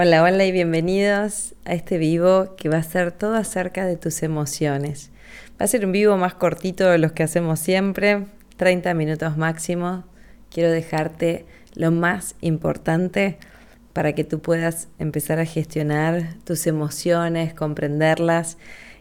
Hola, 0.00 0.22
hola 0.22 0.44
y 0.44 0.52
bienvenidos 0.52 1.56
a 1.64 1.74
este 1.74 1.98
vivo 1.98 2.54
que 2.56 2.68
va 2.68 2.76
a 2.76 2.82
ser 2.84 3.10
todo 3.10 3.34
acerca 3.34 3.84
de 3.84 3.96
tus 3.96 4.22
emociones. 4.22 5.10
Va 5.60 5.64
a 5.64 5.66
ser 5.66 5.84
un 5.84 5.90
vivo 5.90 6.16
más 6.16 6.34
cortito 6.34 6.88
de 6.88 6.98
los 6.98 7.10
que 7.10 7.24
hacemos 7.24 7.58
siempre, 7.58 8.26
30 8.58 8.94
minutos 8.94 9.36
máximo. 9.36 10.04
Quiero 10.52 10.70
dejarte 10.70 11.46
lo 11.74 11.90
más 11.90 12.36
importante 12.40 13.38
para 13.92 14.12
que 14.12 14.22
tú 14.22 14.38
puedas 14.38 14.86
empezar 15.00 15.40
a 15.40 15.44
gestionar 15.44 16.34
tus 16.44 16.68
emociones, 16.68 17.52
comprenderlas 17.52 18.56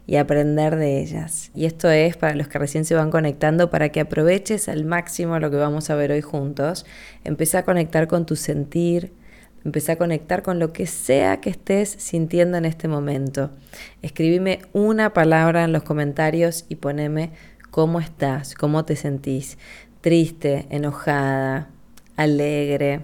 y 0.08 0.16
aprender 0.16 0.78
de 0.78 1.00
ellas. 1.00 1.52
Y 1.54 1.66
esto 1.66 1.92
es 1.92 2.18
para 2.18 2.34
los 2.34 2.48
que 2.48 2.58
recién 2.58 2.86
se 2.86 2.96
van 2.96 3.12
conectando, 3.12 3.70
para 3.70 3.90
que 3.90 4.00
aproveches 4.00 4.68
al 4.68 4.84
máximo 4.84 5.38
lo 5.38 5.52
que 5.52 5.58
vamos 5.58 5.92
a 5.92 5.96
ver 5.96 6.12
hoy 6.12 6.22
juntos. 6.22 6.88
Empieza 7.24 7.60
a 7.60 7.66
conectar 7.66 8.08
con 8.08 8.26
tu 8.26 8.36
sentir, 8.36 9.14
Empecé 9.68 9.92
a 9.92 9.98
conectar 9.98 10.44
con 10.44 10.60
lo 10.60 10.72
que 10.72 10.88
sea 10.88 11.42
que 11.42 11.50
estés 11.50 11.90
sintiendo 11.90 12.58
en 12.58 12.64
este 12.64 12.88
momento. 12.88 13.50
Escribime 14.02 14.62
una 14.72 15.12
palabra 15.12 15.66
en 15.66 15.74
los 15.74 15.84
comentarios 15.84 16.64
y 16.70 16.76
poneme 16.76 17.32
cómo 17.70 18.00
estás, 18.00 18.56
cómo 18.56 18.86
te 18.86 18.96
sentís. 18.96 19.58
Triste, 20.00 20.68
enojada, 20.70 21.68
alegre, 22.16 23.02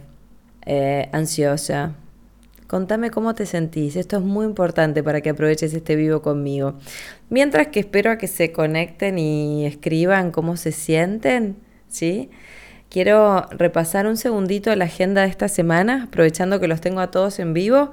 eh, 0.66 1.10
ansiosa. 1.12 1.96
Contame 2.68 3.12
cómo 3.12 3.36
te 3.36 3.46
sentís. 3.46 3.98
Esto 3.98 4.16
es 4.16 4.24
muy 4.24 4.46
importante 4.46 5.04
para 5.04 5.20
que 5.20 5.32
aproveches 5.32 5.74
este 5.74 5.98
vivo 5.98 6.22
conmigo. 6.22 6.76
Mientras 7.30 7.68
que 7.68 7.82
espero 7.82 8.09
a 8.09 8.18
que 8.18 8.28
se 8.28 8.54
conecten 8.54 9.20
y 9.20 9.66
escriban 9.66 10.32
cómo 10.32 10.56
se 10.56 10.72
sienten, 10.72 11.58
¿sí? 11.90 12.30
Quiero 12.94 13.48
repasar 13.50 14.06
un 14.06 14.18
segundito 14.18 14.76
la 14.76 14.86
agenda 14.86 15.24
de 15.24 15.28
esta 15.28 15.48
semana, 15.48 16.04
aprovechando 16.04 16.60
que 16.60 16.68
los 16.68 16.80
tengo 16.80 17.00
a 17.00 17.10
todos 17.10 17.40
en 17.40 17.56
vivo, 17.56 17.90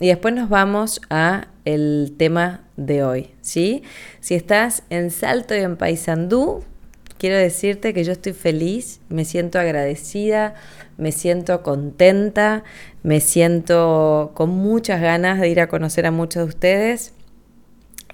y 0.00 0.08
después 0.08 0.34
nos 0.34 0.48
vamos 0.48 1.00
a 1.08 1.46
el 1.64 2.16
tema 2.18 2.64
de 2.76 3.04
hoy, 3.04 3.30
¿sí? 3.42 3.84
Si 4.18 4.34
estás 4.34 4.82
en 4.90 5.12
Salto 5.12 5.54
y 5.54 5.60
en 5.60 5.76
Paysandú, 5.76 6.64
quiero 7.16 7.36
decirte 7.36 7.94
que 7.94 8.02
yo 8.02 8.10
estoy 8.10 8.32
feliz, 8.32 9.00
me 9.08 9.24
siento 9.24 9.60
agradecida, 9.60 10.54
me 10.96 11.12
siento 11.12 11.62
contenta, 11.62 12.64
me 13.04 13.20
siento 13.20 14.32
con 14.34 14.50
muchas 14.50 15.00
ganas 15.00 15.40
de 15.40 15.48
ir 15.48 15.60
a 15.60 15.68
conocer 15.68 16.06
a 16.06 16.10
muchos 16.10 16.42
de 16.42 16.48
ustedes. 16.48 17.14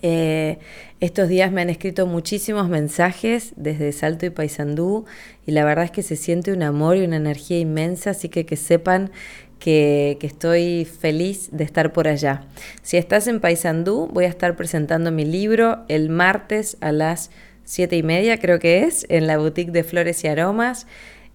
Eh, 0.03 0.59
estos 1.01 1.29
días 1.29 1.53
me 1.53 1.61
han 1.61 1.70
escrito 1.70 2.06
muchísimos 2.06 2.69
mensajes 2.69 3.53
desde 3.56 3.93
Salto 3.93 4.27
y 4.27 4.31
Paysandú 4.31 5.05
y 5.47 5.53
la 5.53 5.65
verdad 5.65 5.84
es 5.84 5.91
que 5.91 6.03
se 6.03 6.17
siente 6.17 6.53
un 6.53 6.62
amor 6.62 6.97
y 6.97 7.05
una 7.05 7.17
energía 7.17 7.59
inmensa, 7.59 8.11
así 8.11 8.29
que 8.29 8.47
que 8.47 8.57
sepan 8.57 9.11
que, 9.59 10.17
que, 10.20 10.27
estoy 10.27 10.87
feliz 10.87 11.51
de 11.53 11.65
estar 11.65 11.92
por 11.92 12.09
allá. 12.09 12.45
Si 12.83 12.97
estás 12.97 13.27
en 13.27 13.41
Paysandú, 13.41 14.09
voy 14.11 14.25
a 14.25 14.29
estar 14.29 14.57
presentando 14.57 15.11
mi 15.11 15.27
libro 15.27 15.84
el 15.89 16.09
martes 16.09 16.79
a 16.81 16.92
las 16.92 17.31
siete 17.64 17.97
y 17.97 18.03
media, 18.03 18.39
creo 18.39 18.59
que 18.59 18.85
es, 18.85 19.05
en 19.11 19.27
la 19.27 19.37
boutique 19.37 19.70
de 19.70 19.85
Flores 19.85 20.25
y 20.25 20.29
Aromas, 20.29 20.86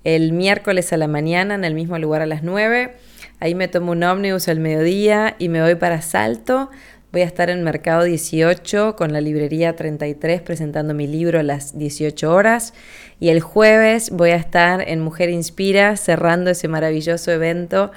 el 0.06 0.34
miércoles 0.34 0.94
a 0.94 0.98
la 0.98 1.08
mañana 1.08 1.56
en 1.56 1.66
el 1.66 1.74
mismo 1.74 1.98
lugar 1.98 2.22
a 2.22 2.26
las 2.26 2.44
9. 2.44 2.94
Ahí 3.40 3.56
me 3.56 3.68
tomo 3.68 3.92
un 3.92 4.04
ómnibus 4.04 4.48
al 4.48 4.60
mediodía 4.60 5.36
y 5.40 5.50
me 5.50 5.62
voy 5.62 5.76
para 5.76 6.02
Salto 6.02 6.70
Voy 7.16 7.22
a 7.22 7.28
estar 7.28 7.50
en 7.50 7.64
Mercado 7.64 8.04
18 8.04 8.98
con 8.98 9.14
la 9.14 9.22
librería 9.22 9.74
33 9.74 10.42
presentando 10.42 10.94
mi 10.94 11.08
libro 11.08 11.40
a 11.40 11.44
las 11.44 11.78
18 11.80 12.30
horas. 12.30 12.74
Y 13.22 13.30
el 13.30 13.40
jueves 13.40 14.10
voy 14.10 14.32
a 14.32 14.36
estar 14.36 14.82
en 14.86 15.00
Mujer 15.00 15.30
Inspira 15.30 15.96
cerrando 15.96 16.52
ese 16.52 16.68
maravilloso 16.68 17.32
evento 17.32 17.94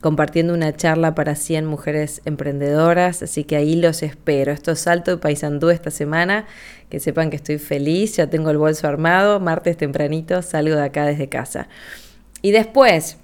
compartiendo 0.00 0.52
una 0.52 0.74
charla 0.74 1.14
para 1.14 1.36
100 1.36 1.64
mujeres 1.64 2.22
emprendedoras, 2.24 3.22
así 3.22 3.44
que 3.44 3.54
ahí 3.54 3.76
los 3.76 4.02
espero. 4.02 4.50
Esto 4.50 4.72
es 4.72 4.80
Salto 4.80 5.12
de 5.12 5.18
Paisandú 5.18 5.70
esta 5.70 5.92
semana, 5.92 6.46
que 6.88 6.98
sepan 6.98 7.30
que 7.30 7.36
estoy 7.36 7.58
feliz, 7.58 8.16
ya 8.16 8.26
tengo 8.26 8.50
el 8.50 8.58
bolso 8.58 8.88
armado, 8.88 9.38
martes 9.38 9.76
tempranito 9.76 10.42
salgo 10.42 10.74
de 10.74 10.86
acá 10.86 11.06
desde 11.06 11.28
casa. 11.28 11.68
Y 12.42 12.50
después, 12.50 13.16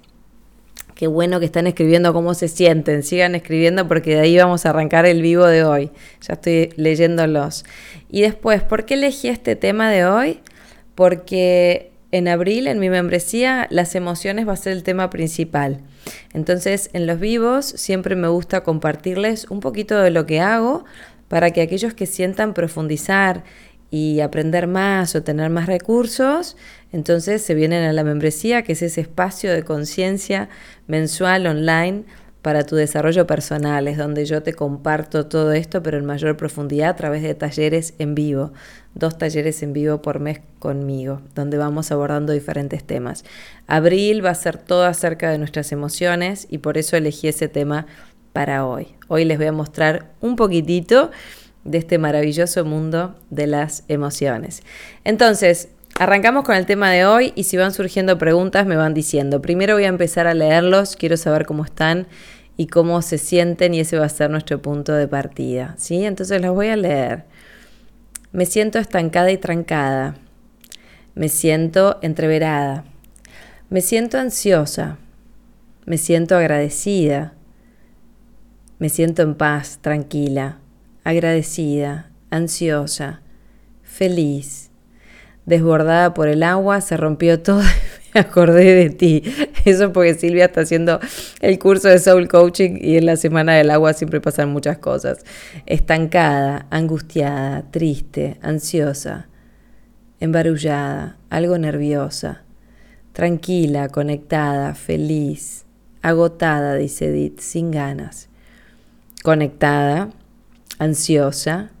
Qué 0.97 1.05
bueno 1.05 1.39
que 1.39 1.45
están 1.45 1.67
escribiendo 1.67 2.11
cómo 2.11 2.33
se 2.33 2.47
sienten. 2.47 3.03
Sigan 3.03 3.35
escribiendo 3.35 3.87
porque 3.87 4.15
de 4.15 4.21
ahí 4.21 4.35
vamos 4.35 4.65
a 4.65 4.71
arrancar 4.71 5.05
el 5.05 5.21
vivo 5.21 5.45
de 5.45 5.63
hoy. 5.63 5.91
Ya 6.27 6.33
estoy 6.33 6.73
leyéndolos. 6.75 7.65
Y 8.09 8.21
después, 8.21 8.63
¿por 8.63 8.85
qué 8.85 8.95
elegí 8.95 9.27
este 9.27 9.55
tema 9.55 9.91
de 9.91 10.05
hoy? 10.05 10.39
Porque 10.95 11.91
en 12.11 12.27
abril 12.27 12.65
en 12.65 12.79
mi 12.79 12.89
membresía 12.89 13.67
las 13.69 13.93
emociones 13.93 14.47
va 14.47 14.53
a 14.53 14.57
ser 14.57 14.73
el 14.73 14.81
tema 14.81 15.11
principal. 15.11 15.81
Entonces 16.33 16.89
en 16.93 17.05
los 17.05 17.19
vivos 17.19 17.67
siempre 17.67 18.15
me 18.15 18.29
gusta 18.29 18.63
compartirles 18.63 19.45
un 19.51 19.59
poquito 19.59 19.99
de 19.99 20.09
lo 20.09 20.25
que 20.25 20.39
hago 20.39 20.83
para 21.27 21.51
que 21.51 21.61
aquellos 21.61 21.93
que 21.93 22.07
sientan 22.07 22.55
profundizar 22.55 23.43
y 23.89 24.19
aprender 24.19 24.67
más 24.67 25.15
o 25.15 25.23
tener 25.23 25.49
más 25.49 25.67
recursos, 25.67 26.57
entonces 26.91 27.41
se 27.41 27.53
vienen 27.53 27.83
a 27.83 27.93
la 27.93 28.03
membresía, 28.03 28.63
que 28.63 28.73
es 28.73 28.81
ese 28.81 29.01
espacio 29.01 29.53
de 29.53 29.63
conciencia 29.63 30.49
mensual 30.87 31.47
online 31.47 32.03
para 32.41 32.65
tu 32.65 32.75
desarrollo 32.75 33.27
personal, 33.27 33.89
es 33.89 33.97
donde 33.97 34.25
yo 34.25 34.41
te 34.41 34.53
comparto 34.53 35.25
todo 35.25 35.51
esto, 35.51 35.83
pero 35.83 35.97
en 35.97 36.05
mayor 36.05 36.37
profundidad 36.37 36.91
a 36.91 36.95
través 36.95 37.21
de 37.21 37.35
talleres 37.35 37.93
en 37.99 38.15
vivo, 38.15 38.53
dos 38.93 39.17
talleres 39.17 39.63
en 39.63 39.73
vivo 39.73 40.01
por 40.01 40.19
mes 40.19 40.39
conmigo, 40.59 41.21
donde 41.35 41.57
vamos 41.57 41.91
abordando 41.91 42.31
diferentes 42.31 42.85
temas. 42.85 43.25
Abril 43.67 44.23
va 44.23 44.29
a 44.29 44.35
ser 44.35 44.57
todo 44.57 44.85
acerca 44.85 45.29
de 45.29 45.39
nuestras 45.39 45.73
emociones 45.73 46.47
y 46.49 46.59
por 46.59 46.77
eso 46.77 46.95
elegí 46.95 47.27
ese 47.27 47.49
tema 47.49 47.85
para 48.31 48.65
hoy. 48.65 48.95
Hoy 49.09 49.25
les 49.25 49.37
voy 49.37 49.47
a 49.47 49.51
mostrar 49.51 50.11
un 50.21 50.35
poquitito 50.35 51.11
de 51.67 51.77
este 51.77 51.97
maravilloso 51.97 52.65
mundo 52.65 53.15
de 53.29 53.45
las 53.45 53.83
emociones. 53.89 54.63
Entonces, 55.03 55.69
arrancamos 55.99 56.45
con 56.45 56.55
el 56.55 56.65
tema 56.65 56.89
de 56.91 57.05
hoy 57.05 57.33
y 57.35 57.43
si 57.43 57.57
van 57.57 57.73
surgiendo 57.73 58.17
preguntas 58.17 58.65
me 58.65 58.77
van 58.77 58.93
diciendo. 58.93 59.41
Primero 59.41 59.75
voy 59.75 59.83
a 59.83 59.89
empezar 59.89 60.27
a 60.27 60.33
leerlos, 60.33 60.95
quiero 60.95 61.17
saber 61.17 61.45
cómo 61.45 61.65
están 61.65 62.07
y 62.55 62.67
cómo 62.67 63.01
se 63.01 63.17
sienten 63.17 63.73
y 63.73 63.81
ese 63.81 63.99
va 63.99 64.05
a 64.05 64.09
ser 64.09 64.31
nuestro 64.31 64.61
punto 64.61 64.93
de 64.93 65.07
partida. 65.07 65.75
¿sí? 65.77 66.05
Entonces 66.05 66.41
los 66.41 66.55
voy 66.55 66.69
a 66.69 66.77
leer. 66.77 67.25
Me 68.31 68.45
siento 68.45 68.79
estancada 68.79 69.29
y 69.31 69.37
trancada. 69.37 70.15
Me 71.15 71.29
siento 71.29 71.99
entreverada. 72.01 72.85
Me 73.69 73.81
siento 73.81 74.17
ansiosa. 74.17 74.97
Me 75.85 75.97
siento 75.97 76.37
agradecida. 76.37 77.33
Me 78.79 78.89
siento 78.89 79.21
en 79.23 79.35
paz, 79.35 79.79
tranquila 79.81 80.59
agradecida, 81.07 82.11
ansiosa, 82.31 83.21
feliz. 83.81 84.71
Desbordada 85.45 86.13
por 86.13 86.27
el 86.27 86.43
agua, 86.43 86.81
se 86.81 86.97
rompió 86.97 87.41
todo 87.41 87.61
me 88.13 88.19
acordé 88.19 88.75
de 88.75 88.89
ti. 88.89 89.23
Eso 89.63 89.93
porque 89.93 90.15
Silvia 90.15 90.45
está 90.45 90.61
haciendo 90.61 90.99
el 91.39 91.59
curso 91.59 91.87
de 91.87 91.99
Soul 91.99 92.27
Coaching 92.27 92.79
y 92.81 92.97
en 92.97 93.05
la 93.05 93.15
Semana 93.15 93.55
del 93.55 93.71
Agua 93.71 93.93
siempre 93.93 94.19
pasan 94.19 94.49
muchas 94.49 94.79
cosas. 94.79 95.23
Estancada, 95.65 96.67
angustiada, 96.71 97.63
triste, 97.71 98.37
ansiosa, 98.41 99.29
embarullada, 100.19 101.15
algo 101.29 101.57
nerviosa, 101.57 102.43
tranquila, 103.13 103.87
conectada, 103.87 104.75
feliz, 104.75 105.63
agotada, 106.01 106.75
dice 106.75 107.05
Edith, 107.05 107.39
sin 107.39 107.71
ganas. 107.71 108.27
Conectada, 109.23 110.09
ansiosa, 110.79 111.71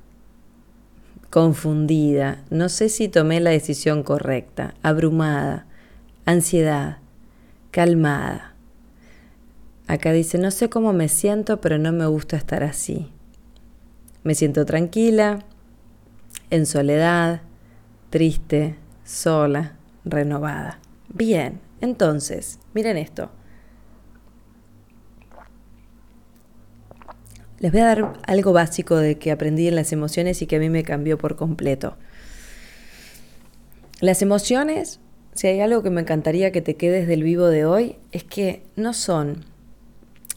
confundida, 1.29 2.43
no 2.49 2.69
sé 2.69 2.89
si 2.89 3.07
tomé 3.09 3.39
la 3.39 3.51
decisión 3.51 4.03
correcta, 4.03 4.73
abrumada, 4.81 5.65
ansiedad, 6.25 6.97
calmada. 7.71 8.55
Acá 9.87 10.11
dice, 10.11 10.37
no 10.37 10.51
sé 10.51 10.69
cómo 10.69 10.93
me 10.93 11.07
siento, 11.09 11.61
pero 11.61 11.77
no 11.77 11.91
me 11.91 12.05
gusta 12.07 12.37
estar 12.37 12.63
así. 12.63 13.11
Me 14.23 14.35
siento 14.35 14.65
tranquila, 14.65 15.45
en 16.49 16.65
soledad, 16.65 17.41
triste, 18.09 18.75
sola, 19.05 19.73
renovada. 20.03 20.79
Bien, 21.09 21.59
entonces, 21.81 22.59
miren 22.73 22.97
esto. 22.97 23.29
Les 27.59 27.71
voy 27.71 27.81
a 27.81 27.85
dar 27.85 28.13
algo 28.27 28.53
básico 28.53 28.97
de 28.97 29.17
que 29.17 29.31
aprendí 29.31 29.67
en 29.67 29.75
las 29.75 29.91
emociones 29.91 30.41
y 30.41 30.47
que 30.47 30.57
a 30.57 30.59
mí 30.59 30.69
me 30.69 30.83
cambió 30.83 31.17
por 31.17 31.35
completo. 31.35 31.97
Las 33.99 34.21
emociones, 34.21 34.99
si 35.33 35.47
hay 35.47 35.61
algo 35.61 35.81
que 35.81 35.89
me 35.89 36.01
encantaría 36.01 36.51
que 36.51 36.61
te 36.61 36.75
quedes 36.75 37.07
del 37.07 37.23
vivo 37.23 37.47
de 37.47 37.65
hoy, 37.65 37.95
es 38.11 38.23
que 38.23 38.61
no 38.75 38.93
son 38.93 39.45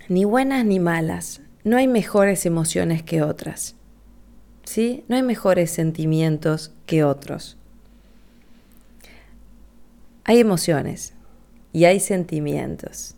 ni 0.09 0.25
buenas 0.25 0.65
ni 0.65 0.81
malas. 0.81 1.43
No 1.63 1.77
hay 1.77 1.87
mejores 1.87 2.47
emociones 2.47 3.03
que 3.03 3.23
otras. 3.23 3.77
¿Sí? 4.65 5.05
No 5.09 5.17
hay 5.17 5.23
mejores 5.23 5.71
sentimientos 5.71 6.73
que 6.87 7.05
otros. 7.05 7.59
Hay 10.25 10.39
emociones 10.39 11.13
y 11.73 11.85
hay 11.85 12.01
sentimientos. 12.01 13.15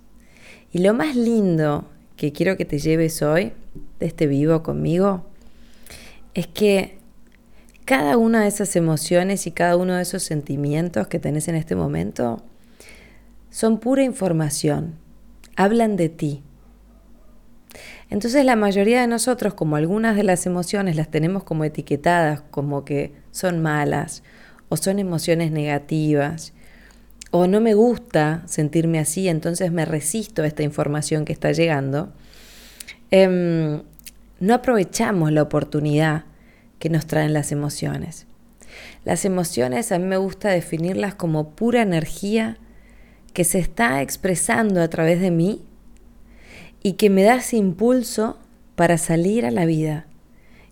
Y 0.73 0.79
lo 0.79 0.93
más 0.93 1.15
lindo 1.15 1.85
que 2.17 2.33
quiero 2.33 2.57
que 2.57 2.65
te 2.65 2.79
lleves 2.79 3.23
hoy 3.23 3.53
de 4.03 4.09
este 4.09 4.27
vivo 4.27 4.65
conmigo 4.65 5.25
es 6.35 6.49
que 6.49 6.99
cada 7.85 8.17
una 8.17 8.43
de 8.43 8.49
esas 8.49 8.75
emociones 8.75 9.47
y 9.47 9.53
cada 9.53 9.77
uno 9.77 9.95
de 9.95 10.03
esos 10.03 10.25
sentimientos 10.25 11.07
que 11.07 11.21
tenés 11.21 11.47
en 11.47 11.55
este 11.55 11.77
momento 11.77 12.43
son 13.51 13.79
pura 13.79 14.03
información, 14.03 14.97
hablan 15.55 15.97
de 15.97 16.09
ti. 16.09 16.43
Entonces 18.11 18.45
la 18.45 18.57
mayoría 18.57 19.01
de 19.01 19.07
nosotros, 19.07 19.55
como 19.55 19.77
algunas 19.77 20.17
de 20.17 20.25
las 20.25 20.47
emociones 20.47 20.97
las 20.97 21.11
tenemos 21.11 21.45
como 21.45 21.65
etiquetadas, 21.65 22.43
como 22.51 22.85
que 22.85 23.13
son 23.31 23.63
malas 23.63 24.25
o 24.69 24.77
son 24.77 24.99
emociones 24.99 25.53
negativas, 25.53 26.55
o 27.31 27.47
no 27.47 27.61
me 27.61 27.75
gusta 27.75 28.43
sentirme 28.47 28.99
así, 28.99 29.29
entonces 29.29 29.71
me 29.71 29.85
resisto 29.85 30.43
a 30.43 30.47
esta 30.47 30.63
información 30.63 31.25
que 31.25 31.33
está 31.33 31.53
llegando, 31.53 32.13
em, 33.11 33.83
no 34.43 34.55
aprovechamos 34.55 35.31
la 35.31 35.41
oportunidad 35.41 36.25
que 36.81 36.91
nos 36.91 37.07
traen 37.07 37.33
las 37.33 37.53
emociones. 37.53 38.27
Las 39.05 39.25
emociones 39.25 39.93
a 39.93 40.01
mí 40.01 40.05
me 40.05 40.17
gusta 40.17 40.49
definirlas 40.49 41.15
como 41.15 41.51
pura 41.51 41.81
energía 41.81 42.57
que 43.35 43.45
se 43.45 43.61
está 43.61 44.03
expresando 44.03 44.83
a 44.83 44.89
través 44.89 45.21
de 45.21 45.31
mí 45.31 45.63
y 46.83 46.95
que 46.95 47.09
me 47.09 47.23
da 47.23 47.37
ese 47.37 47.57
impulso 47.57 48.37
para 48.75 48.99
salir 48.99 49.47
a 49.47 49.53
la 49.53 49.65
vida 49.65 50.07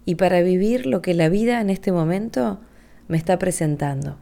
y 0.05 0.17
para 0.17 0.43
vivir 0.43 0.85
lo 0.85 1.01
que 1.01 1.15
la 1.15 1.29
vida 1.29 1.61
en 1.61 1.71
este 1.71 1.93
momento 1.93 2.59
me 3.07 3.17
está 3.17 3.39
presentando. 3.39 4.17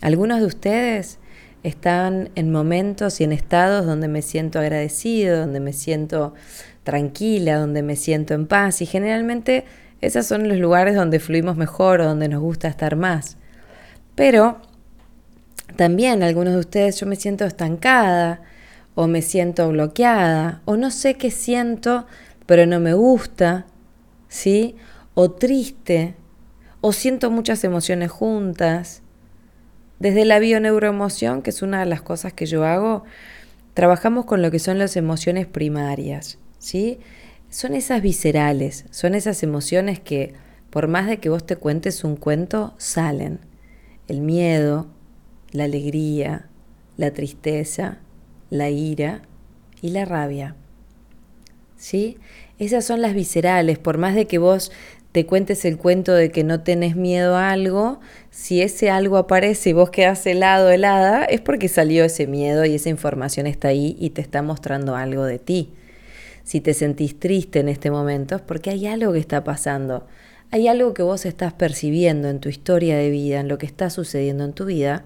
Algunos 0.00 0.40
de 0.40 0.46
ustedes 0.46 1.18
están 1.62 2.30
en 2.34 2.50
momentos 2.50 3.20
y 3.20 3.24
en 3.24 3.32
estados 3.32 3.84
donde 3.84 4.08
me 4.08 4.22
siento 4.22 4.58
agradecido, 4.58 5.38
donde 5.38 5.60
me 5.60 5.74
siento 5.74 6.32
tranquila, 6.86 7.56
donde 7.56 7.82
me 7.82 7.96
siento 7.96 8.32
en 8.32 8.46
paz 8.46 8.80
y 8.80 8.86
generalmente 8.86 9.64
esos 10.00 10.24
son 10.24 10.48
los 10.48 10.56
lugares 10.58 10.94
donde 10.94 11.18
fluimos 11.18 11.56
mejor 11.56 12.00
o 12.00 12.04
donde 12.04 12.28
nos 12.28 12.40
gusta 12.40 12.68
estar 12.68 12.94
más. 12.94 13.38
Pero 14.14 14.62
también 15.74 16.22
algunos 16.22 16.54
de 16.54 16.60
ustedes 16.60 17.00
yo 17.00 17.06
me 17.08 17.16
siento 17.16 17.44
estancada 17.44 18.40
o 18.94 19.08
me 19.08 19.20
siento 19.20 19.68
bloqueada 19.68 20.62
o 20.64 20.76
no 20.76 20.92
sé 20.92 21.14
qué 21.14 21.32
siento, 21.32 22.06
pero 22.46 22.66
no 22.66 22.78
me 22.78 22.94
gusta, 22.94 23.66
¿sí? 24.28 24.76
O 25.14 25.32
triste 25.32 26.14
o 26.80 26.92
siento 26.92 27.32
muchas 27.32 27.64
emociones 27.64 28.12
juntas. 28.12 29.02
Desde 29.98 30.24
la 30.24 30.38
bioneuroemoción, 30.38 31.42
que 31.42 31.50
es 31.50 31.62
una 31.62 31.80
de 31.80 31.86
las 31.86 32.00
cosas 32.00 32.32
que 32.32 32.46
yo 32.46 32.64
hago, 32.64 33.02
trabajamos 33.74 34.24
con 34.24 34.40
lo 34.40 34.52
que 34.52 34.60
son 34.60 34.78
las 34.78 34.96
emociones 34.96 35.48
primarias, 35.48 36.38
¿sí? 36.66 36.98
son 37.48 37.74
esas 37.74 38.02
viscerales, 38.02 38.86
son 38.90 39.14
esas 39.14 39.44
emociones 39.44 40.00
que 40.00 40.34
por 40.68 40.88
más 40.88 41.06
de 41.06 41.18
que 41.18 41.28
vos 41.28 41.46
te 41.46 41.54
cuentes 41.54 42.02
un 42.02 42.16
cuento, 42.16 42.74
salen. 42.76 43.38
El 44.08 44.20
miedo, 44.20 44.88
la 45.52 45.64
alegría, 45.64 46.48
la 46.96 47.12
tristeza, 47.12 47.98
la 48.50 48.68
ira 48.68 49.22
y 49.80 49.90
la 49.90 50.04
rabia. 50.04 50.56
¿Sí? 51.76 52.18
Esas 52.58 52.84
son 52.84 53.00
las 53.00 53.14
viscerales, 53.14 53.78
por 53.78 53.96
más 53.96 54.16
de 54.16 54.26
que 54.26 54.38
vos 54.38 54.72
te 55.12 55.24
cuentes 55.24 55.64
el 55.64 55.78
cuento 55.78 56.14
de 56.14 56.32
que 56.32 56.42
no 56.42 56.62
tenés 56.62 56.96
miedo 56.96 57.36
a 57.36 57.52
algo, 57.52 58.00
si 58.30 58.60
ese 58.60 58.90
algo 58.90 59.18
aparece 59.18 59.70
y 59.70 59.72
vos 59.72 59.90
quedás 59.90 60.26
helado, 60.26 60.68
helada, 60.70 61.24
es 61.24 61.40
porque 61.40 61.68
salió 61.68 62.04
ese 62.04 62.26
miedo 62.26 62.64
y 62.64 62.74
esa 62.74 62.88
información 62.88 63.46
está 63.46 63.68
ahí 63.68 63.96
y 64.00 64.10
te 64.10 64.20
está 64.20 64.42
mostrando 64.42 64.96
algo 64.96 65.24
de 65.24 65.38
ti 65.38 65.72
si 66.46 66.60
te 66.60 66.74
sentís 66.74 67.18
triste 67.18 67.58
en 67.58 67.68
este 67.68 67.90
momento, 67.90 68.36
es 68.36 68.40
porque 68.40 68.70
hay 68.70 68.86
algo 68.86 69.12
que 69.12 69.18
está 69.18 69.42
pasando. 69.42 70.06
Hay 70.52 70.68
algo 70.68 70.94
que 70.94 71.02
vos 71.02 71.26
estás 71.26 71.52
percibiendo 71.52 72.28
en 72.28 72.38
tu 72.38 72.48
historia 72.48 72.96
de 72.96 73.10
vida, 73.10 73.40
en 73.40 73.48
lo 73.48 73.58
que 73.58 73.66
está 73.66 73.90
sucediendo 73.90 74.44
en 74.44 74.52
tu 74.52 74.64
vida, 74.64 75.04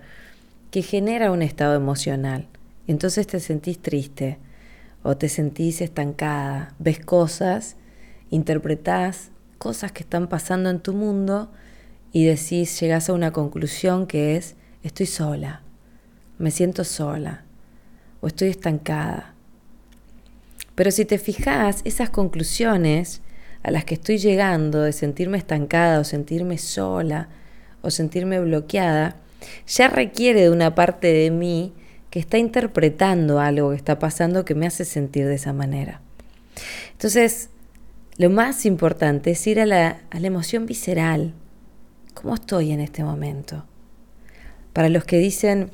que 0.71 0.83
genera 0.83 1.33
un 1.33 1.41
estado 1.41 1.75
emocional. 1.75 2.47
Entonces 2.87 3.27
te 3.27 3.41
sentís 3.41 3.81
triste 3.81 4.37
o 5.03 5.17
te 5.17 5.31
sentís 5.31 5.81
estancada, 5.81 6.75
ves 6.79 7.01
cosas, 7.01 7.77
interpretás 8.29 9.31
cosas 9.57 9.93
que 9.93 10.03
están 10.03 10.29
pasando 10.29 10.69
en 10.69 10.81
tu 10.81 10.93
mundo 10.93 11.51
y 12.13 12.27
decís, 12.27 12.79
llegás 12.79 13.09
a 13.09 13.15
una 13.15 13.33
conclusión 13.33 14.07
que 14.07 14.37
es, 14.37 14.57
estoy 14.83 15.07
sola, 15.07 15.63
me 16.37 16.51
siento 16.51 16.85
sola 16.85 17.45
o 18.21 18.27
estoy 18.27 18.49
estancada 18.49 19.30
pero 20.81 20.93
si 20.93 21.05
te 21.05 21.19
fijas, 21.19 21.83
esas 21.85 22.09
conclusiones 22.09 23.21
a 23.63 23.71
las 23.71 23.85
que 23.85 23.93
estoy 23.93 24.17
llegando 24.17 24.81
de 24.81 24.95
sentirme 24.95 25.37
estancada 25.37 26.01
o 26.01 26.05
sentirme 26.05 26.57
sola 26.57 27.29
o 27.83 27.91
sentirme 27.91 28.41
bloqueada, 28.41 29.17
ya 29.67 29.89
requiere 29.89 30.41
de 30.41 30.49
una 30.49 30.75
parte 30.75 31.09
de 31.13 31.31
mí 31.31 31.75
que 32.09 32.19
está 32.19 32.39
interpretando 32.39 33.41
algo 33.41 33.73
que 33.73 33.77
está 33.77 33.99
pasando 33.99 34.47
que 34.47 34.55
me 34.55 34.67
hace 34.67 34.87
sentir 34.87 35.27
de 35.27 35.35
esa 35.35 35.53
manera. 35.53 36.01
Entonces, 36.93 37.51
lo 38.17 38.31
más 38.31 38.65
importante 38.65 39.33
es 39.33 39.47
ir 39.47 39.61
a 39.61 39.67
la, 39.67 40.01
a 40.09 40.19
la 40.19 40.27
emoción 40.29 40.65
visceral. 40.65 41.35
¿Cómo 42.15 42.33
estoy 42.33 42.73
en 42.73 42.81
este 42.81 43.05
momento? 43.05 43.67
Para 44.73 44.89
los 44.89 45.05
que 45.05 45.19
dicen, 45.19 45.73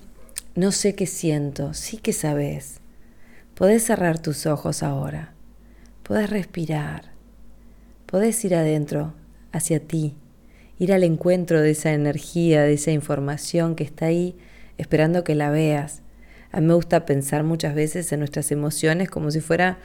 no 0.57 0.73
sé 0.73 0.97
qué 0.97 1.07
siento, 1.07 1.75
sí 1.75 1.97
que 1.97 2.13
sabes. 2.13 2.81
Podés 3.57 3.85
cerrar 3.85 4.19
tus 4.19 4.45
ojos 4.45 4.83
ahora, 4.83 5.33
podés 6.03 6.29
respirar, 6.29 7.13
podés 8.05 8.45
ir 8.45 8.55
adentro, 8.55 9.15
hacia 9.51 9.81
ti, 9.81 10.15
ir 10.79 10.93
al 10.93 11.03
encuentro 11.05 11.63
de 11.63 11.71
esa 11.71 11.95
energía, 11.95 12.65
de 12.65 12.75
esa 12.75 12.91
información 12.91 13.75
que 13.75 13.83
está 13.83 14.05
ahí, 14.05 14.37
esperando 14.77 15.25
que 15.25 15.35
la 15.35 15.49
veas. 15.49 16.03
A 16.53 16.61
mí 16.61 16.67
me 16.67 16.75
gusta 16.75 17.07
pensar 17.07 17.45
muchas 17.45 17.75
veces 17.75 18.13
en 18.13 18.19
nuestras 18.19 18.53
emociones 18.53 19.09
como 19.09 19.31
si 19.31 19.41
fuera 19.41 19.79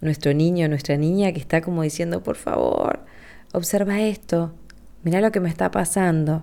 nuestro 0.00 0.34
niño, 0.34 0.68
nuestra 0.68 0.96
niña 0.96 1.30
que 1.30 1.38
está 1.38 1.60
como 1.60 1.84
diciendo, 1.84 2.24
por 2.24 2.34
favor, 2.34 3.04
observa 3.52 4.00
esto, 4.00 4.52
mira 5.04 5.20
lo 5.20 5.30
que 5.30 5.38
me 5.38 5.50
está 5.50 5.70
pasando. 5.70 6.42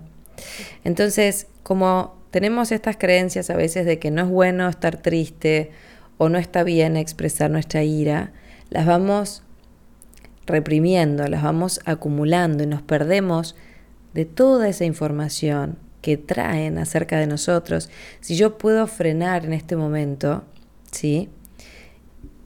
Entonces, 0.84 1.48
como 1.62 2.16
tenemos 2.30 2.72
estas 2.72 2.96
creencias 2.96 3.50
a 3.50 3.56
veces 3.56 3.84
de 3.84 3.98
que 3.98 4.10
no 4.10 4.22
es 4.22 4.28
bueno 4.30 4.66
estar 4.70 4.96
triste 5.02 5.70
o 6.18 6.28
no 6.28 6.38
está 6.38 6.62
bien 6.64 6.96
expresar 6.96 7.50
nuestra 7.50 7.82
ira, 7.82 8.32
las 8.70 8.86
vamos 8.86 9.42
reprimiendo, 10.46 11.26
las 11.28 11.42
vamos 11.42 11.80
acumulando 11.84 12.62
y 12.62 12.66
nos 12.66 12.82
perdemos 12.82 13.56
de 14.14 14.24
toda 14.24 14.68
esa 14.68 14.84
información 14.84 15.78
que 16.00 16.16
traen 16.16 16.78
acerca 16.78 17.18
de 17.18 17.26
nosotros. 17.26 17.90
Si 18.20 18.36
yo 18.36 18.58
puedo 18.58 18.86
frenar 18.86 19.44
en 19.44 19.52
este 19.52 19.76
momento, 19.76 20.44
¿sí? 20.90 21.28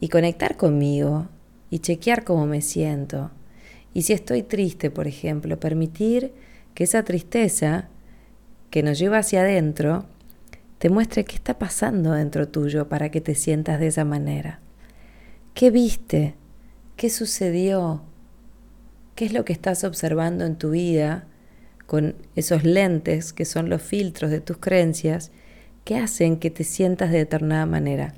Y 0.00 0.09
conectar 0.09 0.57
conmigo 0.57 1.29
y 1.69 1.81
chequear 1.81 2.25
cómo 2.25 2.47
me 2.47 2.62
siento. 2.62 3.31
Y 3.93 4.03
si 4.03 4.12
estoy 4.12 4.43
triste, 4.43 4.91
por 4.91 5.07
ejemplo, 5.07 5.61
permitir 5.61 6.33
que 6.75 6.85
esa 6.85 7.03
tristeza 7.03 7.89
que 8.71 8.83
nos 8.83 8.99
lleva 8.99 9.19
hacia 9.19 9.43
adentro 9.43 10.07
te 10.80 10.88
muestre 10.88 11.26
qué 11.26 11.37
está 11.37 11.58
pasando 11.58 12.12
dentro 12.12 12.49
tuyo 12.49 12.88
para 12.88 13.10
que 13.10 13.20
te 13.20 13.34
sientas 13.34 13.78
de 13.78 13.88
esa 13.88 14.06
manera. 14.06 14.60
¿Qué 15.52 15.70
viste? 15.70 16.37
¿Qué 16.96 17.10
sucedió? 17.10 18.00
¿Qué 19.14 19.26
es 19.26 19.34
lo 19.34 19.44
que 19.44 19.52
estás 19.52 19.84
observando 19.84 20.46
en 20.46 20.56
tu 20.56 20.70
vida 20.70 21.26
con 21.87 22.14
esos 22.34 22.64
lentes 22.64 23.34
que 23.34 23.44
son 23.44 23.68
los 23.68 23.82
filtros 23.82 24.30
de 24.30 24.40
tus 24.40 24.56
creencias 24.56 25.32
que 25.84 25.99
hacen 25.99 26.38
que 26.38 26.50
te 26.50 26.64
sientas 26.64 27.10
de 27.10 27.18
determinada 27.18 27.66
manera? 27.66 28.14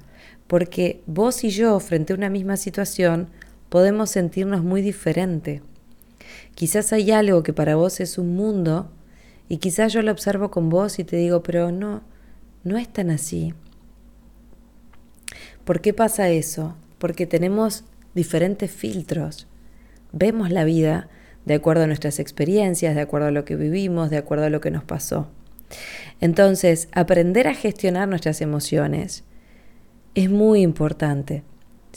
Porque 0.47 1.02
vos 1.07 1.42
y 1.42 1.50
yo, 1.50 1.81
frente 1.81 2.12
a 2.12 2.16
una 2.16 2.31
misma 2.31 2.57
situación, 2.57 3.26
podemos 3.71 4.11
sentirnos 4.11 4.62
muy 4.62 4.83
diferente. 4.83 5.62
Quizás 6.54 6.92
hay 6.92 7.11
algo 7.11 7.42
que 7.42 7.52
para 7.52 7.75
vos 7.75 7.99
es 7.99 8.19
un 8.19 8.37
mundo 8.37 8.92
y 9.49 9.57
quizás 9.57 9.92
yo 9.92 10.00
lo 10.02 10.12
observo 10.12 10.52
con 10.52 10.69
vos 10.69 11.00
y 11.00 11.04
te 11.04 11.16
digo, 11.16 11.42
pero 11.42 11.73
no, 11.73 12.12
no 12.64 12.78
es 12.78 12.88
tan 12.88 13.11
así. 13.11 13.54
¿Por 15.64 15.81
qué 15.81 15.92
pasa 15.95 16.28
eso? 16.28 16.76
Porque 16.99 17.26
tenemos 17.26 17.85
diferentes 18.14 18.71
filtros. 18.71 19.47
vemos 20.12 20.50
la 20.50 20.64
vida 20.64 21.09
de 21.47 21.54
acuerdo 21.54 21.85
a 21.85 21.87
nuestras 21.87 22.19
experiencias, 22.19 22.95
de 22.95 23.00
acuerdo 23.00 23.28
a 23.28 23.31
lo 23.31 23.45
que 23.45 23.57
vivimos, 23.57 24.11
de 24.11 24.19
acuerdo 24.19 24.45
a 24.45 24.50
lo 24.50 24.61
que 24.61 24.71
nos 24.71 24.85
pasó. 24.85 25.28
Entonces, 26.21 26.88
aprender 26.92 27.49
a 27.49 27.54
gestionar 27.54 28.09
nuestras 28.09 28.40
emociones 28.40 29.25
es 30.14 30.31
muy 30.31 30.61
importante. 30.62 31.42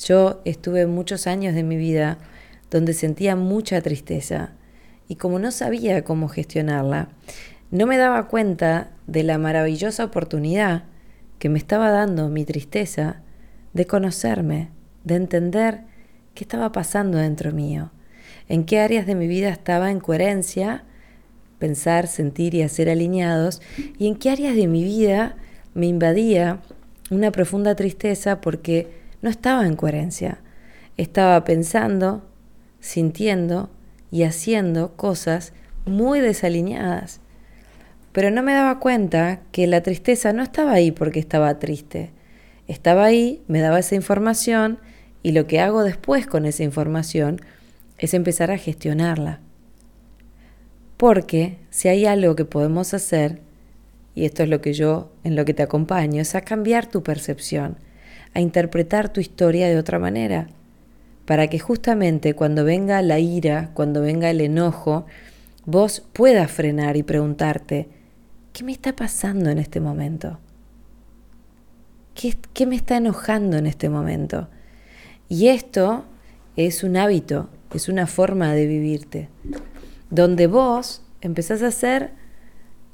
Yo 0.03 0.41
estuve 0.45 0.88
muchos 0.88 1.27
años 1.27 1.53
de 1.55 1.63
mi 1.63 1.75
vida 1.75 2.17
donde 2.72 2.93
sentía 2.93 3.36
mucha 3.36 3.81
tristeza 3.81 4.53
y 5.07 5.15
como 5.15 5.39
no 5.39 5.51
sabía 5.51 6.03
cómo 6.03 6.27
gestionarla, 6.27 7.10
no 7.75 7.88
me 7.88 7.98
daba 7.98 8.29
cuenta 8.29 8.91
de 9.05 9.24
la 9.24 9.38
maravillosa 9.38 10.05
oportunidad 10.05 10.84
que 11.39 11.50
me 11.50 11.60
estaba 11.60 11.91
dando 11.91 12.29
mi 12.29 12.46
tristeza 12.46 13.22
de 13.74 13.86
conocerme, 13.86 14.70
de 15.03 15.15
entender 15.15 15.82
qué 16.34 16.46
estaba 16.46 16.72
pasando 16.72 17.17
dentro 17.17 17.51
mío, 17.51 17.91
en 18.48 18.63
qué 18.63 18.79
áreas 18.79 19.05
de 19.05 19.15
mi 19.15 19.27
vida 19.27 19.50
estaba 19.50 19.91
en 19.91 20.00
coherencia, 20.00 20.86
pensar, 21.60 22.08
sentir 22.08 22.55
y 22.55 22.62
hacer 22.62 22.89
alineados, 22.89 23.62
y 23.98 24.08
en 24.08 24.15
qué 24.15 24.29
áreas 24.29 24.55
de 24.55 24.67
mi 24.67 24.86
vida 24.86 25.36
me 25.74 25.88
invadía 25.88 26.62
una 27.12 27.34
profunda 27.34 27.75
tristeza 27.75 28.39
porque 28.39 28.88
no 29.22 29.29
estaba 29.29 29.67
en 29.67 29.75
coherencia. 29.75 30.39
Estaba 30.96 31.44
pensando, 31.44 32.24
sintiendo 32.79 33.70
y 34.12 34.24
haciendo 34.24 34.96
cosas 34.96 35.51
muy 35.86 36.22
desalineadas. 36.22 37.20
Pero 38.15 38.31
no 38.31 38.43
me 38.43 38.53
daba 38.53 38.79
cuenta 38.79 39.41
que 39.51 39.67
la 39.67 39.84
tristeza 39.84 40.31
no 40.31 40.41
estaba 40.41 40.72
ahí 40.72 40.91
porque 40.91 41.19
estaba 41.19 41.60
triste. 41.60 42.12
Estaba 42.65 43.03
ahí, 43.03 43.43
me 43.50 43.60
daba 43.60 43.79
esa 43.79 43.95
información 43.95 44.79
y 45.22 45.34
lo 45.34 45.48
que 45.48 45.60
hago 45.60 45.84
después 45.84 46.25
con 46.25 46.45
esa 46.45 46.63
información 46.63 47.41
es 47.98 48.13
empezar 48.13 48.51
a 48.51 48.57
gestionarla. 48.57 49.41
Porque 50.95 51.57
si 51.72 51.89
hay 51.89 52.05
algo 52.05 52.38
que 52.38 52.45
podemos 52.45 52.93
hacer, 52.93 53.41
y 54.15 54.24
esto 54.24 54.43
es 54.43 54.50
lo 54.50 54.62
que 54.62 54.72
yo 54.72 55.12
en 55.25 55.36
lo 55.36 55.43
que 55.43 55.53
te 55.53 55.63
acompaño, 55.63 56.22
es 56.22 56.36
a 56.36 56.41
cambiar 56.41 56.86
tu 56.86 57.03
percepción, 57.03 57.75
a 58.34 58.39
interpretar 58.39 59.12
tu 59.12 59.19
historia 59.19 59.67
de 59.67 59.77
otra 59.77 60.00
manera, 60.00 60.48
para 61.25 61.48
que 61.48 61.60
justamente 61.60 62.34
cuando 62.34 62.63
venga 62.63 63.01
la 63.01 63.19
ira, 63.19 63.72
cuando 63.74 64.00
venga 64.00 64.29
el 64.29 64.39
enojo, 64.39 65.05
vos 65.65 66.01
puedas 66.13 66.50
frenar 66.50 66.95
y 66.95 67.03
preguntarte, 67.03 67.89
¿qué 68.56 68.64
me 68.64 68.72
está 68.72 68.96
pasando 68.96 69.50
en 69.50 69.58
este 69.58 69.82
momento? 69.82 70.40
¿Qué, 72.14 72.38
¿Qué, 72.54 72.66
me 72.66 72.78
está 72.78 72.96
enojando 72.96 73.58
en 73.58 73.66
este 73.68 73.90
momento? 73.90 74.48
Y 75.28 75.50
esto 75.50 76.06
es 76.56 76.82
un 76.82 76.96
hábito, 76.96 77.50
es 77.74 77.90
una 77.90 78.08
forma 78.08 78.54
de 78.54 78.66
vivirte, 78.66 79.28
donde 80.10 80.48
vos 80.48 81.02
empezás 81.20 81.64
a 81.64 81.72
ser 81.72 82.12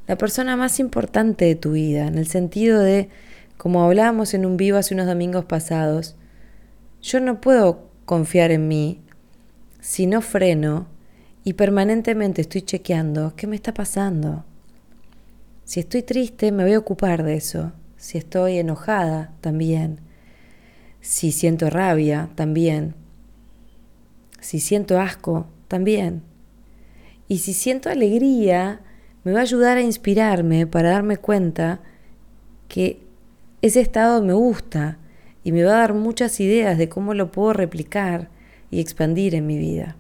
la 0.08 0.18
persona 0.18 0.58
más 0.58 0.80
importante 0.80 1.46
de 1.46 1.54
tu 1.54 1.74
vida, 1.74 2.08
en 2.08 2.18
el 2.18 2.26
sentido 2.26 2.80
de, 2.80 3.10
como 3.58 3.84
hablábamos 3.84 4.34
en 4.34 4.48
un 4.48 4.58
vivo 4.58 4.80
hace 4.80 4.96
unos 4.96 5.06
domingos 5.06 5.46
pasados, 5.46 6.16
yo 7.04 7.20
no 7.20 7.40
puedo 7.40 7.88
confiar 8.06 8.50
en 8.50 8.68
mí 8.68 9.00
si 9.80 10.08
no 10.08 10.22
freno 10.22 10.88
y 11.44 11.54
permanentemente 11.54 12.42
estoy 12.42 12.64
chequeando 12.64 13.36
qué 13.36 13.46
me 13.46 13.58
está 13.58 13.76
pasando. 13.76 14.44
Si 15.64 15.80
estoy 15.80 16.04
triste, 16.04 16.52
me 16.52 16.64
voy 16.64 16.74
a 16.74 16.80
ocupar 16.80 17.24
de 17.24 17.36
eso. 17.36 17.72
Si 17.98 18.18
estoy 18.18 18.58
enojada, 18.58 19.34
también. 19.42 20.00
Si 21.02 21.32
siento 21.32 21.70
rabia, 21.70 22.30
también. 22.36 22.96
Si 24.40 24.60
siento 24.60 25.00
asco, 25.00 25.48
también. 25.68 26.24
Y 27.28 27.38
si 27.38 27.54
siento 27.54 27.90
alegría, 27.90 28.82
me 29.24 29.32
va 29.32 29.40
a 29.40 29.44
ayudar 29.44 29.78
a 29.78 29.82
inspirarme 29.82 30.68
para 30.68 30.92
darme 30.92 31.18
cuenta 31.18 31.80
que 32.68 33.00
ese 33.62 33.82
estado 33.82 34.22
me 34.24 34.34
gusta 34.34 34.98
y 35.44 35.52
me 35.52 35.64
va 35.64 35.74
a 35.74 35.80
dar 35.80 35.94
muchas 35.94 36.40
ideas 36.40 36.78
de 36.78 36.90
cómo 36.90 37.14
lo 37.14 37.32
puedo 37.32 37.54
replicar 37.54 38.30
y 38.70 38.80
expandir 38.80 39.36
en 39.36 39.46
mi 39.48 39.58
vida. 39.58 39.96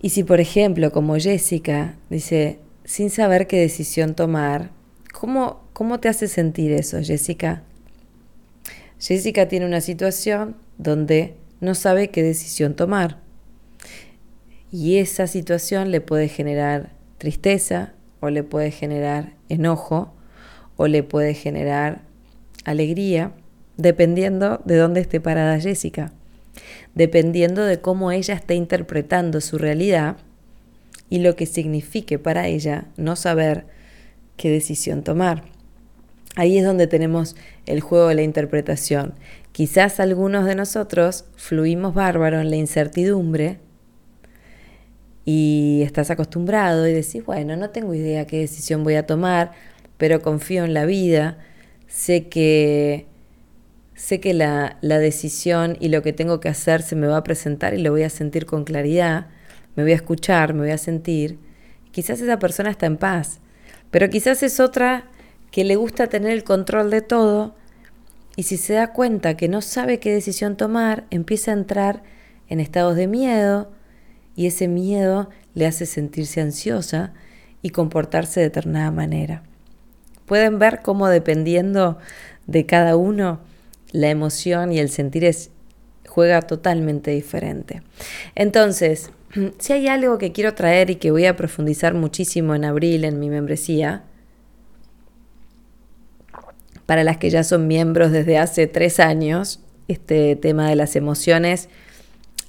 Y 0.00 0.10
si, 0.10 0.22
por 0.22 0.40
ejemplo, 0.40 0.92
como 0.92 1.16
Jessica 1.16 1.96
dice, 2.10 2.58
sin 2.84 3.10
saber 3.10 3.46
qué 3.46 3.60
decisión 3.60 4.14
tomar. 4.14 4.70
¿Cómo, 5.12 5.64
¿Cómo 5.72 6.00
te 6.00 6.08
hace 6.08 6.28
sentir 6.28 6.72
eso, 6.72 6.98
Jessica? 7.02 7.62
Jessica 8.98 9.48
tiene 9.48 9.66
una 9.66 9.80
situación 9.80 10.56
donde 10.78 11.34
no 11.60 11.74
sabe 11.74 12.08
qué 12.08 12.22
decisión 12.22 12.74
tomar. 12.74 13.18
Y 14.70 14.98
esa 14.98 15.26
situación 15.26 15.90
le 15.90 16.00
puede 16.00 16.28
generar 16.28 16.90
tristeza 17.18 17.92
o 18.20 18.30
le 18.30 18.42
puede 18.42 18.70
generar 18.70 19.32
enojo 19.48 20.12
o 20.76 20.88
le 20.88 21.02
puede 21.02 21.34
generar 21.34 22.02
alegría, 22.64 23.32
dependiendo 23.76 24.60
de 24.64 24.76
dónde 24.76 25.00
esté 25.00 25.20
parada 25.20 25.60
Jessica, 25.60 26.12
dependiendo 26.94 27.64
de 27.64 27.80
cómo 27.80 28.10
ella 28.10 28.34
está 28.34 28.54
interpretando 28.54 29.40
su 29.40 29.58
realidad 29.58 30.16
y 31.14 31.20
lo 31.20 31.36
que 31.36 31.46
signifique 31.46 32.18
para 32.18 32.48
ella 32.48 32.86
no 32.96 33.14
saber 33.14 33.66
qué 34.36 34.50
decisión 34.50 35.04
tomar. 35.04 35.44
Ahí 36.34 36.58
es 36.58 36.64
donde 36.64 36.88
tenemos 36.88 37.36
el 37.66 37.80
juego 37.82 38.08
de 38.08 38.16
la 38.16 38.22
interpretación. 38.22 39.14
Quizás 39.52 40.00
algunos 40.00 40.44
de 40.44 40.56
nosotros 40.56 41.26
fluimos 41.36 41.94
bárbaro 41.94 42.40
en 42.40 42.50
la 42.50 42.56
incertidumbre 42.56 43.60
y 45.24 45.82
estás 45.84 46.10
acostumbrado 46.10 46.88
y 46.88 46.92
decís, 46.92 47.24
bueno, 47.24 47.54
no 47.54 47.70
tengo 47.70 47.94
idea 47.94 48.26
qué 48.26 48.40
decisión 48.40 48.82
voy 48.82 48.96
a 48.96 49.06
tomar, 49.06 49.52
pero 49.96 50.20
confío 50.20 50.64
en 50.64 50.74
la 50.74 50.84
vida, 50.84 51.38
sé 51.86 52.26
que, 52.26 53.06
sé 53.94 54.18
que 54.18 54.34
la, 54.34 54.78
la 54.80 54.98
decisión 54.98 55.76
y 55.78 55.90
lo 55.90 56.02
que 56.02 56.12
tengo 56.12 56.40
que 56.40 56.48
hacer 56.48 56.82
se 56.82 56.96
me 56.96 57.06
va 57.06 57.18
a 57.18 57.22
presentar 57.22 57.72
y 57.72 57.78
lo 57.78 57.92
voy 57.92 58.02
a 58.02 58.10
sentir 58.10 58.46
con 58.46 58.64
claridad 58.64 59.28
me 59.76 59.82
voy 59.82 59.92
a 59.92 59.96
escuchar, 59.96 60.54
me 60.54 60.60
voy 60.60 60.70
a 60.70 60.78
sentir. 60.78 61.38
Quizás 61.90 62.20
esa 62.20 62.38
persona 62.38 62.70
está 62.70 62.86
en 62.86 62.96
paz, 62.96 63.40
pero 63.90 64.10
quizás 64.10 64.42
es 64.42 64.60
otra 64.60 65.04
que 65.50 65.64
le 65.64 65.76
gusta 65.76 66.08
tener 66.08 66.32
el 66.32 66.44
control 66.44 66.90
de 66.90 67.02
todo 67.02 67.54
y 68.36 68.44
si 68.44 68.56
se 68.56 68.74
da 68.74 68.92
cuenta 68.92 69.36
que 69.36 69.48
no 69.48 69.60
sabe 69.60 70.00
qué 70.00 70.12
decisión 70.12 70.56
tomar, 70.56 71.04
empieza 71.10 71.52
a 71.52 71.54
entrar 71.54 72.02
en 72.48 72.60
estados 72.60 72.96
de 72.96 73.06
miedo 73.06 73.70
y 74.34 74.46
ese 74.46 74.66
miedo 74.66 75.30
le 75.54 75.66
hace 75.66 75.86
sentirse 75.86 76.40
ansiosa 76.40 77.12
y 77.62 77.70
comportarse 77.70 78.40
de 78.40 78.46
determinada 78.46 78.90
manera. 78.90 79.42
Pueden 80.26 80.58
ver 80.58 80.80
cómo 80.82 81.08
dependiendo 81.08 81.98
de 82.46 82.66
cada 82.66 82.96
uno, 82.96 83.40
la 83.92 84.10
emoción 84.10 84.72
y 84.72 84.80
el 84.80 84.90
sentir 84.90 85.24
es, 85.24 85.50
juega 86.08 86.42
totalmente 86.42 87.12
diferente. 87.12 87.82
Entonces, 88.34 89.10
si 89.58 89.72
hay 89.72 89.88
algo 89.88 90.18
que 90.18 90.32
quiero 90.32 90.54
traer 90.54 90.90
y 90.90 90.96
que 90.96 91.10
voy 91.10 91.26
a 91.26 91.36
profundizar 91.36 91.94
muchísimo 91.94 92.54
en 92.54 92.64
abril 92.64 93.04
en 93.04 93.18
mi 93.18 93.28
membresía, 93.28 94.04
para 96.86 97.04
las 97.04 97.16
que 97.16 97.30
ya 97.30 97.44
son 97.44 97.66
miembros 97.66 98.12
desde 98.12 98.38
hace 98.38 98.66
tres 98.66 99.00
años, 99.00 99.60
este 99.88 100.36
tema 100.36 100.68
de 100.68 100.76
las 100.76 100.96
emociones, 100.96 101.68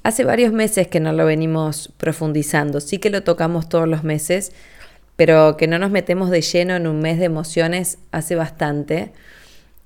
hace 0.04 0.24
varios 0.24 0.52
meses 0.52 0.88
que 0.88 1.00
no 1.00 1.14
lo 1.14 1.26
venimos 1.26 1.94
profundizando, 1.98 2.82
sí 2.82 2.98
que 2.98 3.10
lo 3.10 3.24
tocamos 3.24 3.70
todos 3.70 3.88
los 3.88 4.04
meses, 4.04 4.52
pero 5.16 5.56
que 5.56 5.68
no 5.68 5.80
nos 5.80 5.92
metemos 5.92 6.30
de 6.30 6.42
lleno 6.42 6.76
en 6.76 6.88
un 6.88 7.00
mes 7.00 7.18
de 7.18 7.26
emociones 7.26 7.98
hace 8.12 8.36
bastante. 8.36 9.14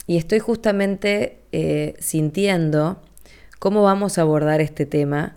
Y 0.07 0.17
estoy 0.17 0.39
justamente 0.39 1.37
eh, 1.51 1.93
sintiendo 1.99 2.99
cómo 3.59 3.83
vamos 3.83 4.17
a 4.17 4.21
abordar 4.21 4.59
este 4.59 4.87
tema 4.87 5.35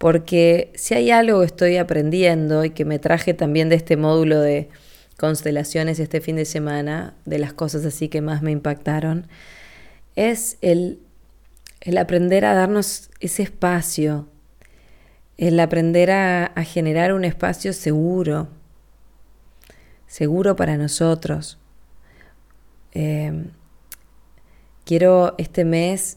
porque 0.00 0.72
si 0.76 0.94
hay 0.94 1.10
algo 1.10 1.40
que 1.40 1.46
estoy 1.46 1.76
aprendiendo 1.76 2.64
y 2.64 2.70
que 2.70 2.86
me 2.86 2.98
traje 2.98 3.34
también 3.34 3.68
de 3.68 3.74
este 3.74 3.98
módulo 3.98 4.40
de 4.40 4.70
constelaciones 5.18 5.98
este 5.98 6.22
fin 6.22 6.36
de 6.36 6.46
semana, 6.46 7.12
de 7.26 7.38
las 7.38 7.52
cosas 7.52 7.84
así 7.84 8.08
que 8.08 8.22
más 8.22 8.40
me 8.40 8.50
impactaron, 8.50 9.26
es 10.16 10.56
el, 10.62 11.00
el 11.82 11.98
aprender 11.98 12.46
a 12.46 12.54
darnos 12.54 13.10
ese 13.20 13.42
espacio, 13.42 14.26
el 15.36 15.60
aprender 15.60 16.12
a, 16.12 16.50
generar 16.64 17.12
un 17.12 17.26
espacio 17.26 17.74
seguro, 17.74 18.48
seguro 20.06 20.56
para 20.56 20.78
nosotros. 20.78 21.58
Em, 22.92 23.50
quiero 24.86 25.34
este 25.36 25.66
mes 25.66 26.16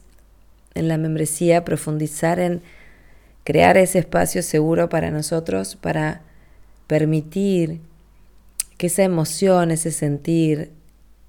en 0.74 0.88
la 0.88 0.98
membresía 0.98 1.66
profundizar 1.66 2.40
en 2.40 2.62
crear 3.44 3.78
ese 3.78 4.00
espacio 4.00 4.42
seguro 4.44 4.90
para 4.90 5.12
nosotros, 5.12 5.76
para 5.76 6.22
permitir 6.88 7.82
que 8.78 8.88
esa 8.88 9.04
emoción, 9.04 9.72
ese 9.72 9.92
sentir 9.92 10.72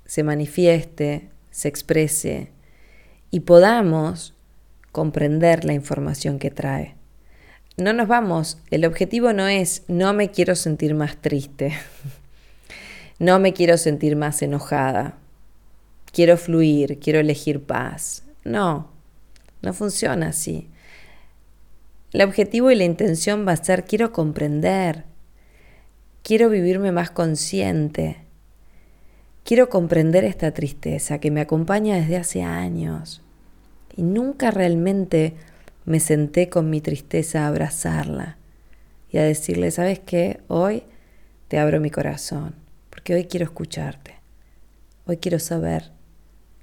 se 0.06 0.23
manifieste, 0.23 1.28
se 1.50 1.68
exprese 1.68 2.50
y 3.30 3.40
podamos 3.40 4.35
comprender 4.92 5.64
la 5.64 5.73
información 5.73 6.38
que 6.38 6.50
trae. 6.50 6.94
no 7.76 7.92
nos 7.92 8.06
vamos, 8.06 8.59
el 8.71 8.85
objetivo 8.85 9.33
no 9.33 9.49
es 9.49 9.83
no 9.88 10.12
me 10.12 10.30
quiero 10.30 10.54
sentir 10.54 10.94
más 10.94 11.16
triste, 11.16 11.73
no 13.18 13.40
me 13.40 13.52
quiero 13.52 13.76
sentir 13.78 14.14
más 14.14 14.42
enojada, 14.42 15.18
quiero 16.12 16.37
fluir, 16.37 17.00
quiero 17.00 17.18
elegir 17.18 17.64
paz. 17.64 18.23
No, 18.44 18.90
no 19.62 19.73
funciona 19.73 20.28
así. 20.28 20.68
El 22.14 22.23
objetivo 22.23 22.71
y 22.71 22.76
la 22.76 22.85
intención 22.85 23.44
va 23.44 23.50
a 23.50 23.56
ser 23.56 23.85
quiero 23.85 24.12
comprender, 24.12 25.02
quiero 26.23 26.49
vivirme 26.49 26.92
más 26.92 27.11
consciente, 27.11 28.18
quiero 29.42 29.68
comprender 29.68 30.23
esta 30.23 30.52
tristeza 30.52 31.18
que 31.18 31.33
me 31.33 31.40
acompaña 31.40 31.97
desde 31.97 32.16
hace 32.16 32.44
años 32.44 33.21
y 33.97 34.04
nunca 34.04 34.52
realmente 34.52 35.35
me 35.87 35.99
senté 35.99 36.49
con 36.49 36.71
mi 36.71 36.80
tristeza 36.80 37.42
a 37.42 37.49
abrazarla 37.49 38.37
y 39.11 39.18
a 39.18 39.25
decirle, 39.25 39.73
¿sabes 39.73 39.99
qué? 39.99 40.38
Hoy 40.47 40.85
te 41.49 41.59
abro 41.59 41.80
mi 41.80 41.90
corazón, 41.90 42.54
porque 42.90 43.16
hoy 43.16 43.25
quiero 43.25 43.44
escucharte, 43.44 44.14
hoy 45.06 45.16
quiero 45.16 45.40
saber 45.40 45.90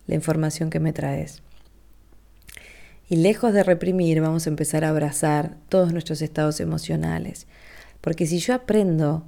la 0.08 0.16
información 0.16 0.70
que 0.70 0.80
me 0.80 0.94
traes. 0.94 1.44
Y 3.12 3.18
lejos 3.18 3.52
de 3.52 3.64
reprimir, 3.64 4.22
vamos 4.22 4.48
a 4.48 4.50
empezar 4.50 4.86
a 4.86 4.90
abrazar 4.90 5.58
todos 5.68 5.92
nuestros 5.92 6.22
estados 6.22 6.62
emocionales. 6.62 7.46
Porque 8.00 8.26
si 8.26 8.40
yo 8.40 8.54
aprendo 8.54 9.26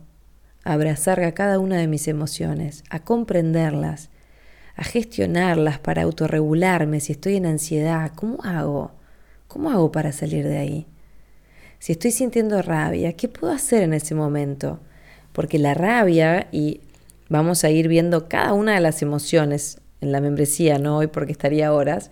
a 0.63 0.71
abrazar 0.71 1.19
a 1.19 1.33
cada 1.33 1.59
una 1.59 1.75
de 1.75 1.87
mis 1.87 2.07
emociones, 2.07 2.85
a 2.89 2.99
comprenderlas, 2.99 4.09
a 4.77 4.85
gestionarlas 4.85 5.79
para 5.79 6.03
autorregularme 6.03 7.01
si 7.01 7.11
estoy 7.11 7.35
en 7.35 7.45
ansiedad, 7.45 8.13
¿cómo 8.15 8.41
hago? 8.45 8.93
¿Cómo 9.49 9.69
hago 9.69 9.91
para 9.91 10.13
salir 10.13 10.47
de 10.47 10.59
ahí? 10.59 10.87
Si 11.79 11.91
estoy 11.91 12.11
sintiendo 12.11 12.61
rabia, 12.61 13.17
¿qué 13.17 13.27
puedo 13.27 13.51
hacer 13.51 13.83
en 13.83 13.93
ese 13.93 14.15
momento? 14.15 14.79
Porque 15.33 15.59
la 15.59 15.73
rabia, 15.73 16.47
y 16.53 16.79
vamos 17.27 17.65
a 17.65 17.69
ir 17.69 17.89
viendo 17.89 18.29
cada 18.29 18.53
una 18.53 18.75
de 18.75 18.79
las 18.79 19.01
emociones 19.01 19.81
en 19.99 20.13
la 20.13 20.21
membresía, 20.21 20.77
no 20.77 20.95
hoy 20.95 21.07
porque 21.07 21.33
estaría 21.33 21.73
horas, 21.73 22.11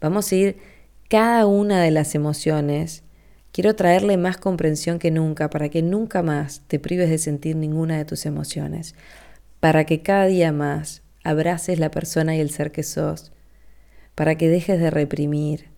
vamos 0.00 0.30
a 0.30 0.36
ir 0.36 0.69
cada 1.10 1.44
una 1.44 1.82
de 1.82 1.90
las 1.90 2.14
emociones, 2.14 3.02
quiero 3.50 3.74
traerle 3.74 4.16
más 4.16 4.36
comprensión 4.36 5.00
que 5.00 5.10
nunca 5.10 5.50
para 5.50 5.68
que 5.68 5.82
nunca 5.82 6.22
más 6.22 6.62
te 6.68 6.78
prives 6.78 7.10
de 7.10 7.18
sentir 7.18 7.56
ninguna 7.56 7.98
de 7.98 8.04
tus 8.04 8.26
emociones, 8.26 8.94
para 9.58 9.84
que 9.86 10.02
cada 10.02 10.26
día 10.26 10.52
más 10.52 11.02
abraces 11.24 11.80
la 11.80 11.90
persona 11.90 12.36
y 12.36 12.40
el 12.40 12.50
ser 12.50 12.70
que 12.70 12.84
sos, 12.84 13.32
para 14.14 14.36
que 14.36 14.48
dejes 14.48 14.78
de 14.78 14.88
reprimir, 14.88 15.70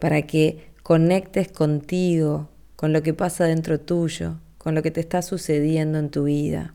para 0.00 0.22
que 0.22 0.72
conectes 0.82 1.52
contigo, 1.52 2.48
con 2.74 2.92
lo 2.92 3.04
que 3.04 3.14
pasa 3.14 3.44
dentro 3.44 3.78
tuyo, 3.78 4.40
con 4.58 4.74
lo 4.74 4.82
que 4.82 4.90
te 4.90 4.98
está 4.98 5.22
sucediendo 5.22 6.00
en 6.00 6.10
tu 6.10 6.24
vida. 6.24 6.74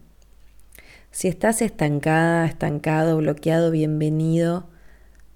Si 1.11 1.27
estás 1.27 1.61
estancada, 1.61 2.45
estancado, 2.45 3.17
bloqueado, 3.17 3.71
bienvenido 3.71 4.69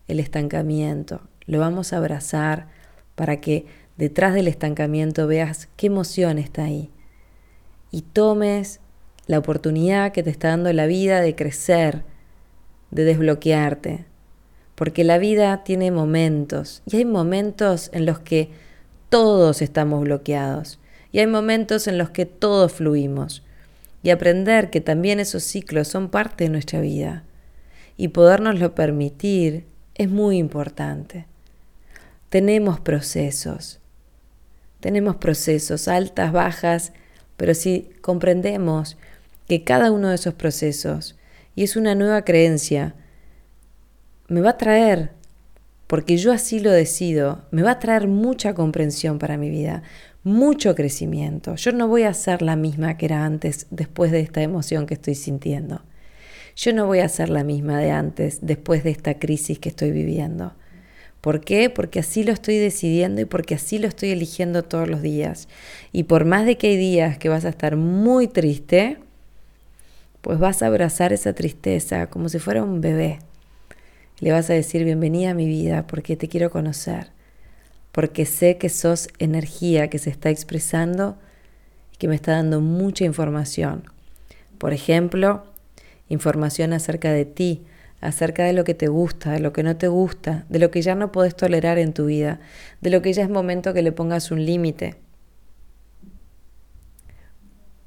el 0.07 0.21
estancamiento 0.21 1.27
lo 1.47 1.59
vamos 1.59 1.93
a 1.93 1.97
abrazar 1.97 2.67
para 3.15 3.41
que 3.41 3.65
detrás 3.97 4.33
del 4.33 4.47
estancamiento 4.47 5.27
veas 5.27 5.69
qué 5.75 5.87
emoción 5.87 6.37
está 6.37 6.65
ahí. 6.65 6.91
Y 7.89 8.01
tomes 8.01 8.79
la 9.25 9.39
oportunidad 9.39 10.11
que 10.11 10.23
te 10.23 10.29
está 10.29 10.49
dando 10.49 10.71
la 10.71 10.85
vida 10.85 11.21
de 11.21 11.35
crecer, 11.35 12.03
de 12.91 13.05
desbloquearte, 13.05 14.05
porque 14.75 15.03
la 15.03 15.17
vida 15.17 15.63
tiene 15.63 15.89
momentos 15.89 16.83
y 16.85 16.97
hay 16.97 17.05
momentos 17.05 17.89
en 17.93 18.05
los 18.05 18.19
que 18.19 18.51
todos 19.09 19.61
estamos 19.61 20.01
bloqueados 20.01 20.79
y 21.11 21.19
hay 21.19 21.27
momentos 21.27 21.87
en 21.87 21.97
los 21.97 22.09
que 22.11 22.25
todos 22.25 22.73
fluimos. 22.73 23.43
Y 24.03 24.11
aprender 24.11 24.69
que 24.69 24.79
también 24.79 25.19
esos 25.19 25.43
ciclos 25.43 25.87
son 25.87 26.09
parte 26.09 26.43
de 26.43 26.49
nuestra 26.51 26.79
vida 26.79 27.23
y 27.97 28.09
podernoslo 28.09 28.75
permitir 28.75 29.65
es 29.95 30.09
muy 30.09 30.37
importante 30.37 31.25
tenemos 32.29 32.79
procesos, 32.79 33.79
tenemos 34.79 35.15
procesos, 35.17 35.87
altas, 35.87 36.31
bajas, 36.31 36.93
pero 37.37 37.53
si 37.53 37.89
comprendemos 38.01 38.97
que 39.47 39.63
cada 39.63 39.91
uno 39.91 40.09
de 40.09 40.15
esos 40.15 40.33
procesos, 40.33 41.17
y 41.55 41.63
es 41.63 41.75
una 41.75 41.95
nueva 41.95 42.23
creencia, 42.23 42.95
me 44.27 44.41
va 44.41 44.51
a 44.51 44.57
traer, 44.57 45.11
porque 45.87 46.17
yo 46.17 46.33
así 46.33 46.59
lo 46.59 46.71
decido, 46.71 47.45
me 47.51 47.61
va 47.61 47.71
a 47.71 47.79
traer 47.79 48.07
mucha 48.07 48.53
comprensión 48.53 49.19
para 49.19 49.37
mi 49.37 49.49
vida, 49.49 49.83
mucho 50.23 50.75
crecimiento. 50.75 51.55
Yo 51.55 51.71
no 51.71 51.87
voy 51.87 52.03
a 52.03 52.13
ser 52.13 52.41
la 52.41 52.57
misma 52.57 52.97
que 52.97 53.05
era 53.05 53.23
antes 53.23 53.67
después 53.69 54.11
de 54.11 54.19
esta 54.19 54.41
emoción 54.41 54.85
que 54.85 54.95
estoy 54.95 55.15
sintiendo. 55.15 55.81
Yo 56.57 56.73
no 56.73 56.87
voy 56.87 56.99
a 56.99 57.07
ser 57.07 57.29
la 57.29 57.43
misma 57.43 57.79
de 57.79 57.91
antes 57.91 58.39
después 58.41 58.83
de 58.83 58.89
esta 58.89 59.17
crisis 59.19 59.59
que 59.59 59.69
estoy 59.69 59.91
viviendo. 59.91 60.53
¿Por 61.21 61.41
qué? 61.41 61.69
Porque 61.69 61.99
así 61.99 62.23
lo 62.23 62.31
estoy 62.31 62.57
decidiendo 62.57 63.21
y 63.21 63.25
porque 63.25 63.55
así 63.55 63.79
lo 63.79 63.87
estoy 63.87 64.11
eligiendo 64.11 64.63
todos 64.63 64.87
los 64.87 65.01
días. 65.01 65.47
Y 65.91 66.03
por 66.03 66.25
más 66.25 66.45
de 66.45 66.57
que 66.57 66.67
hay 66.67 66.77
días 66.77 67.17
que 67.17 67.29
vas 67.29 67.45
a 67.45 67.49
estar 67.49 67.75
muy 67.75 68.27
triste, 68.27 68.97
pues 70.21 70.39
vas 70.39 70.61
a 70.61 70.67
abrazar 70.67 71.13
esa 71.13 71.33
tristeza 71.33 72.07
como 72.07 72.29
si 72.29 72.39
fuera 72.39 72.63
un 72.63 72.81
bebé. 72.81 73.19
Le 74.19 74.31
vas 74.31 74.49
a 74.49 74.53
decir 74.53 74.83
bienvenida 74.83 75.31
a 75.31 75.35
mi 75.35 75.47
vida 75.47 75.85
porque 75.87 76.15
te 76.15 76.27
quiero 76.27 76.49
conocer, 76.49 77.11
porque 77.91 78.25
sé 78.25 78.57
que 78.57 78.69
sos 78.69 79.09
energía 79.19 79.89
que 79.89 79.99
se 79.99 80.09
está 80.09 80.29
expresando 80.29 81.17
y 81.93 81.97
que 81.97 82.07
me 82.07 82.15
está 82.15 82.33
dando 82.33 82.61
mucha 82.61 83.05
información. 83.05 83.83
Por 84.57 84.73
ejemplo, 84.73 85.43
información 86.09 86.73
acerca 86.73 87.11
de 87.11 87.25
ti, 87.25 87.61
acerca 88.01 88.43
de 88.43 88.53
lo 88.53 88.63
que 88.63 88.73
te 88.73 88.87
gusta, 88.87 89.31
de 89.31 89.39
lo 89.39 89.53
que 89.53 89.63
no 89.63 89.77
te 89.77 89.87
gusta, 89.87 90.45
de 90.49 90.59
lo 90.59 90.71
que 90.71 90.81
ya 90.81 90.95
no 90.95 91.11
puedes 91.11 91.35
tolerar 91.35 91.77
en 91.77 91.93
tu 91.93 92.05
vida, 92.05 92.39
de 92.81 92.89
lo 92.89 93.01
que 93.01 93.13
ya 93.13 93.23
es 93.23 93.29
momento 93.29 93.73
que 93.73 93.81
le 93.81 93.91
pongas 93.91 94.31
un 94.31 94.45
límite. 94.45 94.95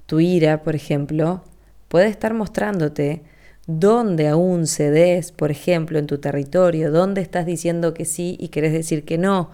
Tu 0.07 0.21
ira, 0.21 0.63
por 0.63 0.75
ejemplo, 0.75 1.45
puede 1.89 2.09
estar 2.09 2.35
mostrándote 2.35 3.23
dónde 3.67 4.27
aún 4.27 4.67
cedes, 4.67 5.31
por 5.31 5.53
ejemplo, 5.53 5.99
en 5.99 6.09
tu 6.09 6.19
territorio, 6.19 6.91
dónde 6.91 7.21
estás 7.21 7.47
diciendo 7.47 7.95
que 7.95 8.05
sí 8.05 8.37
y 8.41 8.49
querés 8.49 8.73
decir 8.73 9.05
que 9.05 9.19
no. 9.19 9.51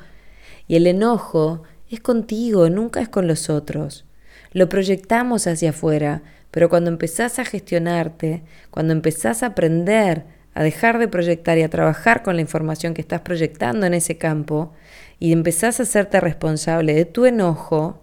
Y 0.67 0.77
el 0.77 0.87
enojo 0.87 1.63
es 1.91 2.01
contigo, 2.01 2.71
nunca 2.71 3.01
es 3.01 3.09
con 3.11 3.27
los 3.27 3.51
otros. 3.51 4.07
Lo 4.53 4.71
proyectamos 4.71 5.47
hacia 5.47 5.71
afuera, 5.71 6.23
pero 6.51 6.71
cuando 6.71 6.89
empezás 6.89 7.39
a 7.39 7.45
gestionarte, 7.45 8.43
cuando 8.71 8.95
empezás 8.95 9.43
a 9.43 9.49
aprender 9.49 10.25
a 10.57 10.63
dejar 10.63 10.99
de 10.99 11.07
proyectar 11.07 11.59
y 11.59 11.63
a 11.63 11.69
trabajar 11.69 12.23
con 12.23 12.37
la 12.37 12.41
información 12.41 12.95
que 12.95 13.03
estás 13.03 13.21
proyectando 13.21 13.85
en 13.85 13.93
ese 13.93 14.17
campo 14.17 14.73
y 15.19 15.33
empezás 15.33 15.81
a 15.81 15.83
hacerte 15.83 16.19
responsable 16.19 16.95
de 16.95 17.05
tu 17.05 17.27
enojo 17.27 18.03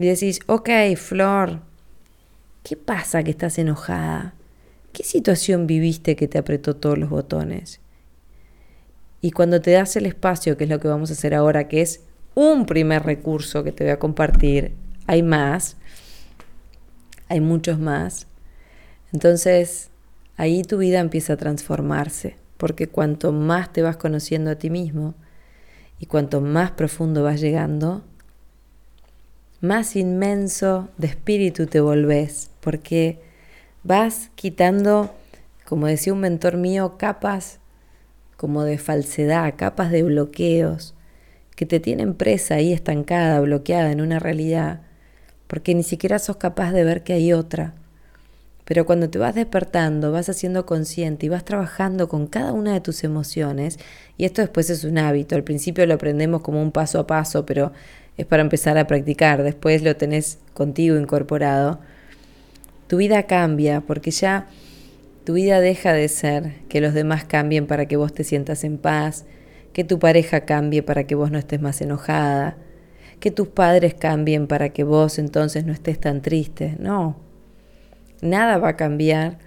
y 0.00 0.06
decís, 0.06 0.40
ok, 0.46 0.68
Flor, 0.96 1.60
¿qué 2.64 2.76
pasa 2.76 3.22
que 3.22 3.30
estás 3.30 3.56
enojada? 3.60 4.34
¿Qué 4.92 5.04
situación 5.04 5.68
viviste 5.68 6.16
que 6.16 6.26
te 6.26 6.38
apretó 6.38 6.74
todos 6.74 6.98
los 6.98 7.08
botones? 7.08 7.78
Y 9.20 9.30
cuando 9.30 9.60
te 9.60 9.70
das 9.70 9.94
el 9.94 10.06
espacio, 10.06 10.56
que 10.56 10.64
es 10.64 10.70
lo 10.70 10.80
que 10.80 10.88
vamos 10.88 11.10
a 11.10 11.12
hacer 11.12 11.36
ahora, 11.36 11.68
que 11.68 11.82
es 11.82 12.00
un 12.34 12.66
primer 12.66 13.04
recurso 13.04 13.62
que 13.62 13.70
te 13.70 13.84
voy 13.84 13.92
a 13.92 14.00
compartir, 14.00 14.72
hay 15.06 15.22
más, 15.22 15.76
hay 17.28 17.38
muchos 17.38 17.78
más. 17.78 18.26
Entonces, 19.12 19.92
ahí 20.36 20.62
tu 20.62 20.78
vida 20.78 21.00
empieza 21.00 21.34
a 21.34 21.36
transformarse, 21.36 22.36
porque 22.56 22.88
cuanto 22.88 23.32
más 23.32 23.72
te 23.72 23.82
vas 23.82 23.96
conociendo 23.96 24.50
a 24.50 24.56
ti 24.56 24.70
mismo 24.70 25.14
y 25.98 26.06
cuanto 26.06 26.40
más 26.40 26.72
profundo 26.72 27.22
vas 27.22 27.40
llegando, 27.40 28.02
más 29.60 29.96
inmenso 29.96 30.88
de 30.98 31.06
espíritu 31.06 31.66
te 31.66 31.80
volvés, 31.80 32.50
porque 32.60 33.20
vas 33.82 34.30
quitando, 34.34 35.14
como 35.64 35.86
decía 35.86 36.12
un 36.12 36.20
mentor 36.20 36.56
mío, 36.56 36.96
capas 36.98 37.60
como 38.36 38.64
de 38.64 38.78
falsedad, 38.78 39.54
capas 39.56 39.90
de 39.90 40.02
bloqueos 40.02 40.94
que 41.56 41.66
te 41.66 41.80
tienen 41.80 42.14
presa 42.14 42.56
ahí 42.56 42.72
estancada, 42.72 43.40
bloqueada 43.40 43.92
en 43.92 44.00
una 44.00 44.18
realidad, 44.18 44.82
porque 45.46 45.74
ni 45.74 45.84
siquiera 45.84 46.18
sos 46.18 46.36
capaz 46.36 46.72
de 46.72 46.84
ver 46.84 47.04
que 47.04 47.12
hay 47.12 47.32
otra 47.32 47.74
pero 48.64 48.86
cuando 48.86 49.10
te 49.10 49.18
vas 49.18 49.34
despertando, 49.34 50.12
vas 50.12 50.28
haciendo 50.28 50.66
consciente 50.66 51.26
y 51.26 51.28
vas 51.28 51.44
trabajando 51.44 52.08
con 52.08 52.26
cada 52.26 52.52
una 52.52 52.72
de 52.72 52.80
tus 52.80 53.04
emociones, 53.04 53.78
y 54.16 54.24
esto 54.24 54.42
después 54.42 54.70
es 54.70 54.84
un 54.84 54.98
hábito, 54.98 55.36
al 55.36 55.44
principio 55.44 55.86
lo 55.86 55.94
aprendemos 55.94 56.42
como 56.42 56.62
un 56.62 56.72
paso 56.72 56.98
a 56.98 57.06
paso, 57.06 57.44
pero 57.46 57.72
es 58.16 58.26
para 58.26 58.42
empezar 58.42 58.78
a 58.78 58.86
practicar, 58.86 59.42
después 59.42 59.82
lo 59.82 59.96
tenés 59.96 60.38
contigo 60.52 60.96
incorporado, 60.96 61.80
tu 62.86 62.98
vida 62.98 63.24
cambia 63.24 63.80
porque 63.80 64.10
ya 64.10 64.46
tu 65.24 65.34
vida 65.34 65.60
deja 65.60 65.92
de 65.92 66.08
ser 66.08 66.60
que 66.68 66.80
los 66.80 66.92
demás 66.92 67.24
cambien 67.24 67.66
para 67.66 67.86
que 67.86 67.96
vos 67.96 68.12
te 68.12 68.24
sientas 68.24 68.62
en 68.62 68.76
paz, 68.76 69.24
que 69.72 69.82
tu 69.82 69.98
pareja 69.98 70.42
cambie 70.42 70.82
para 70.82 71.04
que 71.04 71.14
vos 71.14 71.30
no 71.30 71.38
estés 71.38 71.60
más 71.60 71.80
enojada, 71.80 72.56
que 73.20 73.30
tus 73.30 73.48
padres 73.48 73.94
cambien 73.94 74.46
para 74.46 74.68
que 74.68 74.84
vos 74.84 75.18
entonces 75.18 75.64
no 75.64 75.72
estés 75.72 75.98
tan 75.98 76.20
triste. 76.20 76.76
No, 76.78 77.16
nada 78.24 78.58
va 78.58 78.70
a 78.70 78.76
cambiar 78.76 79.38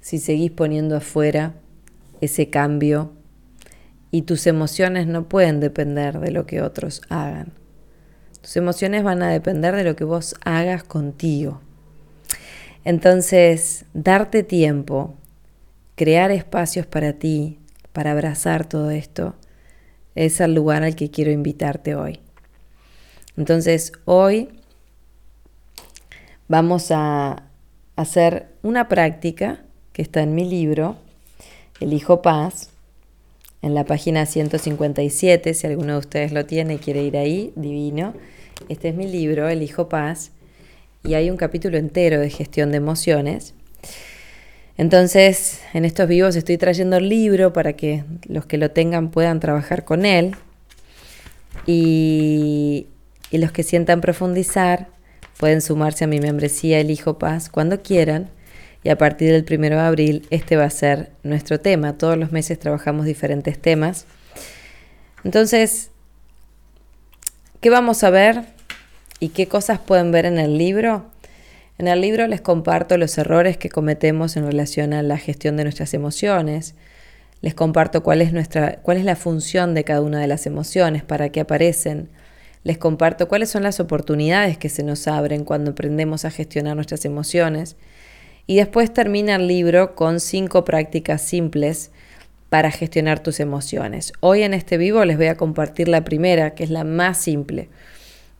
si 0.00 0.18
seguís 0.18 0.50
poniendo 0.50 0.96
afuera 0.96 1.54
ese 2.20 2.50
cambio 2.50 3.12
y 4.10 4.22
tus 4.22 4.46
emociones 4.46 5.06
no 5.06 5.28
pueden 5.28 5.60
depender 5.60 6.20
de 6.20 6.30
lo 6.30 6.46
que 6.46 6.62
otros 6.62 7.02
hagan. 7.08 7.52
Tus 8.40 8.56
emociones 8.56 9.02
van 9.02 9.22
a 9.22 9.30
depender 9.30 9.74
de 9.74 9.84
lo 9.84 9.96
que 9.96 10.04
vos 10.04 10.34
hagas 10.44 10.84
contigo. 10.84 11.60
Entonces, 12.84 13.84
darte 13.94 14.42
tiempo, 14.42 15.16
crear 15.96 16.30
espacios 16.30 16.86
para 16.86 17.14
ti, 17.14 17.58
para 17.92 18.12
abrazar 18.12 18.68
todo 18.68 18.90
esto, 18.90 19.34
es 20.14 20.40
el 20.40 20.54
lugar 20.54 20.82
al 20.84 20.94
que 20.94 21.10
quiero 21.10 21.32
invitarte 21.32 21.94
hoy. 21.94 22.20
Entonces, 23.36 23.92
hoy 24.04 24.48
vamos 26.48 26.90
a 26.90 27.45
hacer 27.96 28.46
una 28.62 28.88
práctica 28.88 29.62
que 29.92 30.02
está 30.02 30.22
en 30.22 30.34
mi 30.34 30.48
libro, 30.48 30.96
El 31.80 31.92
Hijo 31.92 32.22
Paz, 32.22 32.70
en 33.62 33.74
la 33.74 33.84
página 33.84 34.26
157, 34.26 35.54
si 35.54 35.66
alguno 35.66 35.94
de 35.94 35.98
ustedes 35.98 36.32
lo 36.32 36.44
tiene 36.44 36.74
y 36.74 36.78
quiere 36.78 37.02
ir 37.02 37.16
ahí, 37.16 37.52
divino. 37.56 38.14
Este 38.68 38.90
es 38.90 38.94
mi 38.94 39.08
libro, 39.08 39.48
El 39.48 39.62
Hijo 39.62 39.88
Paz, 39.88 40.30
y 41.02 41.14
hay 41.14 41.30
un 41.30 41.36
capítulo 41.36 41.78
entero 41.78 42.20
de 42.20 42.30
gestión 42.30 42.70
de 42.70 42.76
emociones. 42.76 43.54
Entonces, 44.76 45.62
en 45.72 45.86
estos 45.86 46.06
vivos 46.06 46.36
estoy 46.36 46.58
trayendo 46.58 46.96
el 46.96 47.08
libro 47.08 47.52
para 47.52 47.72
que 47.72 48.04
los 48.28 48.44
que 48.44 48.58
lo 48.58 48.70
tengan 48.70 49.10
puedan 49.10 49.40
trabajar 49.40 49.84
con 49.84 50.04
él. 50.04 50.36
Y, 51.64 52.86
y 53.30 53.38
los 53.38 53.50
que 53.52 53.62
sientan 53.62 54.00
profundizar 54.00 54.88
pueden 55.36 55.60
sumarse 55.60 56.04
a 56.04 56.08
mi 56.08 56.20
membresía 56.20 56.80
El 56.80 56.90
Hijo 56.90 57.18
Paz 57.18 57.48
cuando 57.48 57.82
quieran. 57.82 58.30
Y 58.82 58.88
a 58.88 58.98
partir 58.98 59.32
del 59.32 59.44
1 59.48 59.76
de 59.76 59.80
abril 59.80 60.26
este 60.30 60.56
va 60.56 60.64
a 60.64 60.70
ser 60.70 61.10
nuestro 61.22 61.58
tema. 61.58 61.98
Todos 61.98 62.16
los 62.16 62.30
meses 62.30 62.58
trabajamos 62.58 63.04
diferentes 63.04 63.58
temas. 63.58 64.06
Entonces, 65.24 65.90
¿qué 67.60 67.68
vamos 67.68 68.04
a 68.04 68.10
ver 68.10 68.44
y 69.18 69.30
qué 69.30 69.48
cosas 69.48 69.80
pueden 69.80 70.12
ver 70.12 70.24
en 70.24 70.38
el 70.38 70.56
libro? 70.56 71.10
En 71.78 71.88
el 71.88 72.00
libro 72.00 72.26
les 72.26 72.40
comparto 72.40 72.96
los 72.96 73.18
errores 73.18 73.56
que 73.58 73.68
cometemos 73.68 74.36
en 74.36 74.46
relación 74.46 74.94
a 74.94 75.02
la 75.02 75.18
gestión 75.18 75.56
de 75.56 75.64
nuestras 75.64 75.92
emociones. 75.92 76.74
Les 77.42 77.54
comparto 77.54 78.02
cuál 78.02 78.22
es, 78.22 78.32
nuestra, 78.32 78.76
cuál 78.76 78.96
es 78.98 79.04
la 79.04 79.16
función 79.16 79.74
de 79.74 79.84
cada 79.84 80.00
una 80.00 80.20
de 80.20 80.26
las 80.26 80.46
emociones, 80.46 81.02
para 81.02 81.28
qué 81.30 81.40
aparecen. 81.40 82.08
Les 82.66 82.78
comparto 82.78 83.28
cuáles 83.28 83.48
son 83.48 83.62
las 83.62 83.78
oportunidades 83.78 84.58
que 84.58 84.68
se 84.68 84.82
nos 84.82 85.06
abren 85.06 85.44
cuando 85.44 85.70
aprendemos 85.70 86.24
a 86.24 86.32
gestionar 86.32 86.74
nuestras 86.74 87.04
emociones. 87.04 87.76
Y 88.48 88.56
después 88.56 88.92
termina 88.92 89.36
el 89.36 89.46
libro 89.46 89.94
con 89.94 90.18
cinco 90.18 90.64
prácticas 90.64 91.22
simples 91.22 91.92
para 92.48 92.72
gestionar 92.72 93.20
tus 93.22 93.38
emociones. 93.38 94.12
Hoy 94.18 94.42
en 94.42 94.52
este 94.52 94.78
vivo 94.78 95.04
les 95.04 95.16
voy 95.16 95.28
a 95.28 95.36
compartir 95.36 95.86
la 95.86 96.02
primera, 96.02 96.56
que 96.56 96.64
es 96.64 96.70
la 96.70 96.82
más 96.82 97.18
simple. 97.18 97.68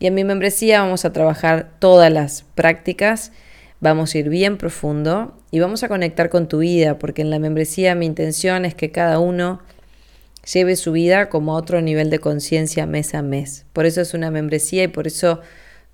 Y 0.00 0.08
en 0.08 0.14
mi 0.14 0.24
membresía 0.24 0.82
vamos 0.82 1.04
a 1.04 1.12
trabajar 1.12 1.70
todas 1.78 2.12
las 2.12 2.42
prácticas, 2.56 3.30
vamos 3.78 4.12
a 4.12 4.18
ir 4.18 4.28
bien 4.28 4.58
profundo 4.58 5.36
y 5.52 5.60
vamos 5.60 5.84
a 5.84 5.88
conectar 5.88 6.30
con 6.30 6.48
tu 6.48 6.58
vida, 6.58 6.98
porque 6.98 7.22
en 7.22 7.30
la 7.30 7.38
membresía 7.38 7.94
mi 7.94 8.06
intención 8.06 8.64
es 8.64 8.74
que 8.74 8.90
cada 8.90 9.20
uno 9.20 9.60
lleve 10.52 10.76
su 10.76 10.92
vida 10.92 11.28
como 11.28 11.52
a 11.52 11.58
otro 11.58 11.80
nivel 11.80 12.10
de 12.10 12.18
conciencia 12.18 12.86
mes 12.86 13.14
a 13.14 13.22
mes. 13.22 13.66
Por 13.72 13.86
eso 13.86 14.00
es 14.00 14.14
una 14.14 14.30
membresía 14.30 14.84
y 14.84 14.88
por 14.88 15.06
eso 15.06 15.40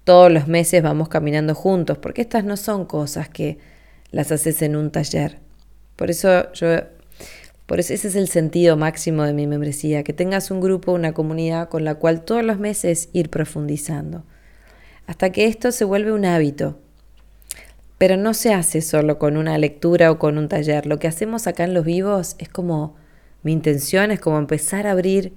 todos 0.05 0.31
los 0.33 0.49
meses 0.49 0.83
vamos 0.83 1.09
caminando 1.09 1.55
juntos, 1.55 1.99
porque 1.99 2.23
estas 2.23 2.45
no 2.45 2.57
son 2.57 2.85
cosas 2.87 3.29
que 3.29 3.59
las 4.11 4.33
haces 4.33 4.63
en 4.63 4.77
un 4.77 4.91
taller. 4.91 5.39
Por 5.97 6.11
eso 6.11 6.53
yo 6.53 6.69
por 7.67 7.81
eso 7.81 7.95
ese 7.95 8.09
es 8.09 8.17
el 8.17 8.29
sentido 8.29 8.77
máximo 8.77 9.23
de 9.23 9.33
mi 9.33 9.47
membresía, 9.47 10.03
que 10.03 10.13
tengas 10.13 10.51
un 10.51 10.61
grupo, 10.61 10.93
una 10.93 11.15
comunidad 11.15 11.69
con 11.69 11.85
la 11.85 11.95
cual 11.95 12.23
todos 12.23 12.45
los 12.45 12.59
meses 12.59 13.09
ir 13.13 13.31
profundizando, 13.31 14.25
hasta 15.07 15.31
que 15.31 15.47
esto 15.47 15.73
se 15.73 15.85
vuelve 15.85 16.13
un 16.13 16.27
hábito. 16.27 16.79
Pero 17.97 18.17
no 18.17 18.35
se 18.35 18.53
hace 18.53 18.83
solo 18.83 19.19
con 19.19 19.37
una 19.37 19.57
lectura 19.59 20.11
o 20.11 20.19
con 20.19 20.37
un 20.37 20.49
taller. 20.49 20.87
Lo 20.87 20.99
que 20.99 21.07
hacemos 21.07 21.47
acá 21.47 21.65
en 21.65 21.73
los 21.73 21.85
vivos 21.85 22.35
es 22.39 22.49
como, 22.49 22.97
mi 23.43 23.53
intención 23.53 24.11
es 24.11 24.21
como 24.21 24.39
empezar 24.39 24.87
a 24.87 24.93
abrir 24.93 25.33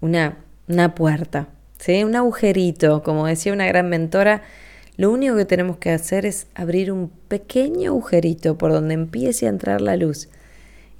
una, 0.00 0.38
una 0.68 0.94
puerta, 0.94 1.48
¿sí? 1.78 2.04
un 2.04 2.16
agujerito, 2.16 3.02
como 3.02 3.26
decía 3.26 3.52
una 3.52 3.66
gran 3.66 3.88
mentora. 3.88 4.42
Lo 4.96 5.10
único 5.10 5.36
que 5.36 5.44
tenemos 5.44 5.78
que 5.78 5.90
hacer 5.90 6.26
es 6.26 6.46
abrir 6.54 6.92
un 6.92 7.10
pequeño 7.28 7.90
agujerito 7.90 8.58
por 8.58 8.72
donde 8.72 8.94
empiece 8.94 9.46
a 9.46 9.50
entrar 9.50 9.80
la 9.80 9.96
luz 9.96 10.28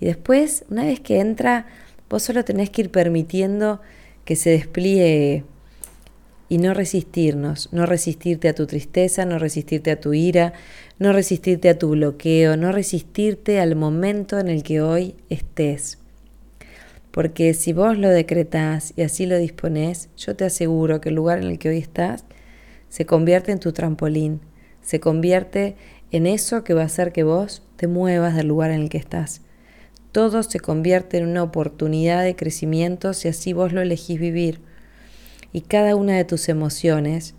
y 0.01 0.07
después, 0.07 0.65
una 0.71 0.85
vez 0.85 0.99
que 0.99 1.21
entra, 1.21 1.67
vos 2.09 2.23
solo 2.23 2.45
tenés 2.45 2.71
que 2.71 2.83
ir 2.83 2.91
permitiendo 2.91 3.81
que 4.25 4.35
se 4.35 4.51
despliegue 4.51 5.45
y 6.49 6.59
no 6.59 6.75
resistirnos, 6.75 7.69
no 7.73 7.87
resistirte 7.87 8.49
a 8.49 8.55
tu 8.55 8.67
tristeza, 8.67 9.25
no 9.27 9.39
resistirte 9.39 9.91
a 9.91 10.01
tu 10.01 10.15
ira, 10.15 10.55
no 11.01 11.15
resistirte 11.15 11.71
a 11.71 11.79
tu 11.79 11.89
bloqueo, 11.89 12.59
no 12.59 12.73
resistirte 12.73 13.59
al 13.59 13.75
momento 13.75 14.39
en 14.39 14.49
el 14.49 14.63
que 14.63 14.83
hoy 14.83 15.17
estés. 15.31 15.99
Porque 17.11 17.55
si 17.55 17.73
vos 17.73 17.97
lo 17.97 18.11
decretás 18.11 18.93
y 18.97 19.03
así 19.03 19.25
lo 19.25 19.39
disponés, 19.39 20.11
yo 20.19 20.37
te 20.37 20.45
aseguro 20.45 21.01
que 21.01 21.09
el 21.09 21.15
lugar 21.15 21.39
en 21.39 21.47
el 21.47 21.59
que 21.59 21.71
hoy 21.71 21.79
estás 21.79 22.27
se 22.91 23.07
convierte 23.07 23.51
en 23.51 23.61
tu 23.61 23.73
trampolín, 23.73 24.41
se 24.83 25.01
convierte 25.01 25.75
en 26.11 26.27
eso 26.27 26.65
que 26.65 26.75
va 26.75 26.83
a 26.83 26.87
hacer 26.87 27.13
que 27.13 27.23
vos 27.23 27.63
te 27.77 27.87
muevas 27.87 28.37
del 28.37 28.49
lugar 28.49 28.71
en 28.71 28.83
el 28.83 28.91
que 28.91 28.99
estás. 28.99 29.41
Todo 30.13 30.43
se 30.43 30.61
convierte 30.61 31.17
en 31.17 31.27
una 31.27 31.43
oportunidad 31.43 32.23
de 32.25 32.37
crecimiento 32.37 33.15
si 33.15 33.29
así 33.29 33.55
vos 33.55 33.73
lo 33.73 33.81
elegís 33.81 34.21
vivir. 34.21 34.61
Y 35.51 35.63
cada 35.63 35.97
una 35.97 36.17
de 36.17 36.27
tus 36.27 36.51
emociones 36.51 37.35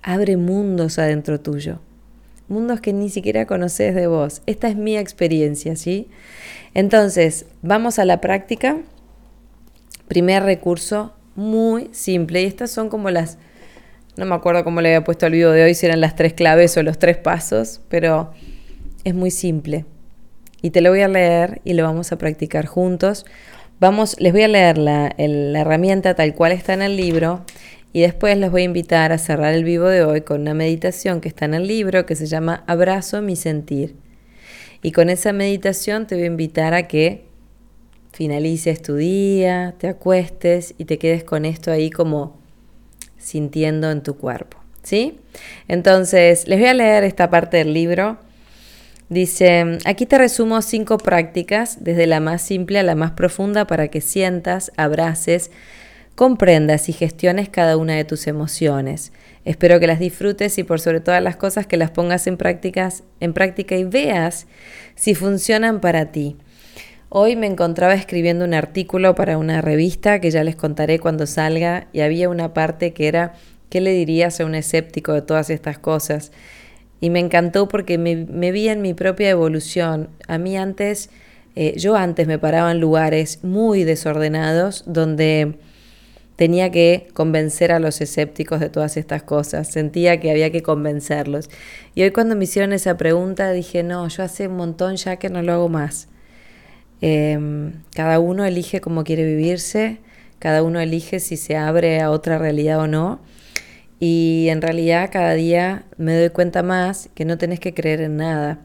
abre 0.00 0.36
mundos 0.36 1.00
adentro 1.00 1.40
tuyo. 1.40 1.80
Mundos 2.48 2.80
que 2.80 2.92
ni 2.92 3.08
siquiera 3.08 3.46
conoces 3.46 3.94
de 3.94 4.06
vos. 4.06 4.42
Esta 4.46 4.68
es 4.68 4.76
mi 4.76 4.96
experiencia, 4.96 5.76
¿sí? 5.76 6.08
Entonces, 6.74 7.46
vamos 7.62 7.98
a 7.98 8.04
la 8.04 8.20
práctica. 8.20 8.78
Primer 10.08 10.42
recurso, 10.42 11.14
muy 11.34 11.88
simple. 11.92 12.42
Y 12.42 12.46
estas 12.46 12.70
son 12.70 12.88
como 12.88 13.10
las... 13.10 13.38
No 14.16 14.26
me 14.26 14.34
acuerdo 14.34 14.62
cómo 14.62 14.80
le 14.80 14.90
había 14.90 15.04
puesto 15.04 15.26
al 15.26 15.32
video 15.32 15.50
de 15.50 15.64
hoy, 15.64 15.74
si 15.74 15.86
eran 15.86 16.00
las 16.00 16.14
tres 16.14 16.34
claves 16.34 16.76
o 16.76 16.82
los 16.82 16.98
tres 16.98 17.16
pasos, 17.16 17.80
pero 17.88 18.32
es 19.04 19.14
muy 19.14 19.30
simple 19.30 19.84
y 20.64 20.70
te 20.70 20.80
lo 20.80 20.88
voy 20.88 21.02
a 21.02 21.08
leer 21.08 21.60
y 21.64 21.74
lo 21.74 21.84
vamos 21.84 22.10
a 22.10 22.16
practicar 22.16 22.64
juntos. 22.64 23.26
Vamos, 23.80 24.18
les 24.18 24.32
voy 24.32 24.44
a 24.44 24.48
leer 24.48 24.78
la, 24.78 25.14
la 25.18 25.60
herramienta 25.60 26.14
tal 26.14 26.34
cual 26.34 26.52
está 26.52 26.72
en 26.72 26.80
el 26.80 26.96
libro 26.96 27.44
y 27.94 28.02
después 28.02 28.36
les 28.36 28.50
voy 28.50 28.62
a 28.62 28.64
invitar 28.64 29.12
a 29.12 29.18
cerrar 29.18 29.54
el 29.54 29.62
vivo 29.62 29.86
de 29.86 30.02
hoy 30.02 30.22
con 30.22 30.40
una 30.42 30.52
meditación 30.52 31.20
que 31.20 31.28
está 31.28 31.44
en 31.44 31.54
el 31.54 31.68
libro 31.68 32.04
que 32.04 32.16
se 32.16 32.26
llama 32.26 32.64
Abrazo 32.66 33.22
mi 33.22 33.36
sentir. 33.36 33.94
Y 34.82 34.90
con 34.90 35.08
esa 35.08 35.32
meditación 35.32 36.08
te 36.08 36.16
voy 36.16 36.24
a 36.24 36.26
invitar 36.26 36.74
a 36.74 36.88
que 36.88 37.24
finalices 38.12 38.82
tu 38.82 38.96
día, 38.96 39.76
te 39.78 39.86
acuestes 39.86 40.74
y 40.76 40.86
te 40.86 40.98
quedes 40.98 41.22
con 41.22 41.44
esto 41.44 41.70
ahí 41.70 41.88
como 41.88 42.36
sintiendo 43.16 43.90
en 43.92 44.02
tu 44.02 44.18
cuerpo. 44.18 44.58
¿Sí? 44.82 45.20
Entonces, 45.68 46.48
les 46.48 46.58
voy 46.58 46.68
a 46.68 46.74
leer 46.74 47.04
esta 47.04 47.30
parte 47.30 47.58
del 47.58 47.72
libro 47.72 48.18
Dice, 49.10 49.78
aquí 49.84 50.06
te 50.06 50.16
resumo 50.16 50.62
cinco 50.62 50.96
prácticas, 50.96 51.84
desde 51.84 52.06
la 52.06 52.20
más 52.20 52.40
simple 52.40 52.78
a 52.78 52.82
la 52.82 52.94
más 52.94 53.12
profunda, 53.12 53.66
para 53.66 53.88
que 53.88 54.00
sientas, 54.00 54.72
abraces, 54.76 55.50
comprendas 56.14 56.88
y 56.88 56.92
gestiones 56.92 57.48
cada 57.48 57.76
una 57.76 57.94
de 57.94 58.04
tus 58.04 58.26
emociones. 58.26 59.12
Espero 59.44 59.80
que 59.80 59.86
las 59.86 59.98
disfrutes 59.98 60.58
y 60.58 60.64
por 60.64 60.80
sobre 60.80 61.00
todas 61.00 61.22
las 61.22 61.36
cosas 61.36 61.66
que 61.66 61.76
las 61.76 61.90
pongas 61.90 62.26
en, 62.26 62.36
prácticas, 62.36 63.02
en 63.20 63.32
práctica 63.32 63.76
y 63.76 63.84
veas 63.84 64.46
si 64.94 65.14
funcionan 65.14 65.80
para 65.80 66.12
ti. 66.12 66.36
Hoy 67.08 67.36
me 67.36 67.46
encontraba 67.46 67.94
escribiendo 67.94 68.44
un 68.44 68.54
artículo 68.54 69.14
para 69.14 69.38
una 69.38 69.60
revista 69.60 70.20
que 70.20 70.30
ya 70.30 70.42
les 70.44 70.56
contaré 70.56 70.98
cuando 70.98 71.26
salga 71.26 71.88
y 71.92 72.00
había 72.00 72.28
una 72.28 72.54
parte 72.54 72.92
que 72.92 73.08
era 73.08 73.34
¿qué 73.68 73.80
le 73.80 73.92
dirías 73.92 74.40
a 74.40 74.44
un 74.44 74.54
escéptico 74.54 75.12
de 75.12 75.22
todas 75.22 75.50
estas 75.50 75.78
cosas? 75.78 76.32
y 77.04 77.10
me 77.10 77.20
encantó 77.20 77.68
porque 77.68 77.98
me, 77.98 78.50
vi 78.50 78.68
en 78.70 78.80
mi 78.80 78.94
propia 78.94 79.28
evolución. 79.28 80.08
A 80.26 80.38
mí 80.38 80.56
antes, 80.56 81.10
eh, 81.54 81.74
yo 81.76 81.96
antes 81.96 82.26
me 82.26 82.38
paraba 82.38 82.72
en 82.72 82.80
lugares 82.80 83.40
muy 83.42 83.84
desordenados 83.84 84.84
donde 84.86 85.58
tenía 86.36 86.70
que 86.70 87.08
convencer 87.14 87.72
a 87.72 87.78
los 87.78 88.00
escépticos 88.00 88.60
de 88.60 88.68
todas 88.68 88.96
estas 88.96 89.22
cosas, 89.22 89.68
sentía 89.70 90.20
que 90.20 90.30
había 90.30 90.50
que 90.50 90.62
convencerlos. 90.62 91.48
Y 91.94 92.02
hoy 92.02 92.10
cuando 92.10 92.36
me 92.36 92.44
hicieron 92.44 92.72
esa 92.72 92.96
pregunta 92.96 93.52
dije, 93.52 93.82
no, 93.82 94.08
yo 94.08 94.22
hace 94.22 94.48
un 94.48 94.56
montón 94.56 94.96
ya 94.96 95.16
que 95.16 95.28
no 95.28 95.42
lo 95.42 95.52
hago 95.52 95.68
más. 95.68 96.08
Em, 97.00 97.72
cada 97.94 98.18
uno 98.18 98.44
elige 98.44 98.80
cómo 98.80 99.04
quiere 99.04 99.24
vivirse, 99.24 99.98
cada 100.38 100.62
uno 100.62 100.80
elige 100.80 101.20
si 101.20 101.36
se 101.36 101.56
abre 101.56 102.00
a 102.00 102.10
otra 102.10 102.38
realidad 102.38 102.80
o 102.80 102.86
no. 102.86 103.20
Y 104.00 104.48
en 104.50 104.60
realidad 104.60 105.10
cada 105.12 105.34
día 105.34 105.84
me 105.98 106.18
doy 106.18 106.30
cuenta 106.30 106.62
más 106.62 107.08
que 107.14 107.24
no 107.24 107.38
tenés 107.38 107.60
que 107.60 107.74
creer 107.74 108.00
en 108.00 108.16
nada, 108.16 108.58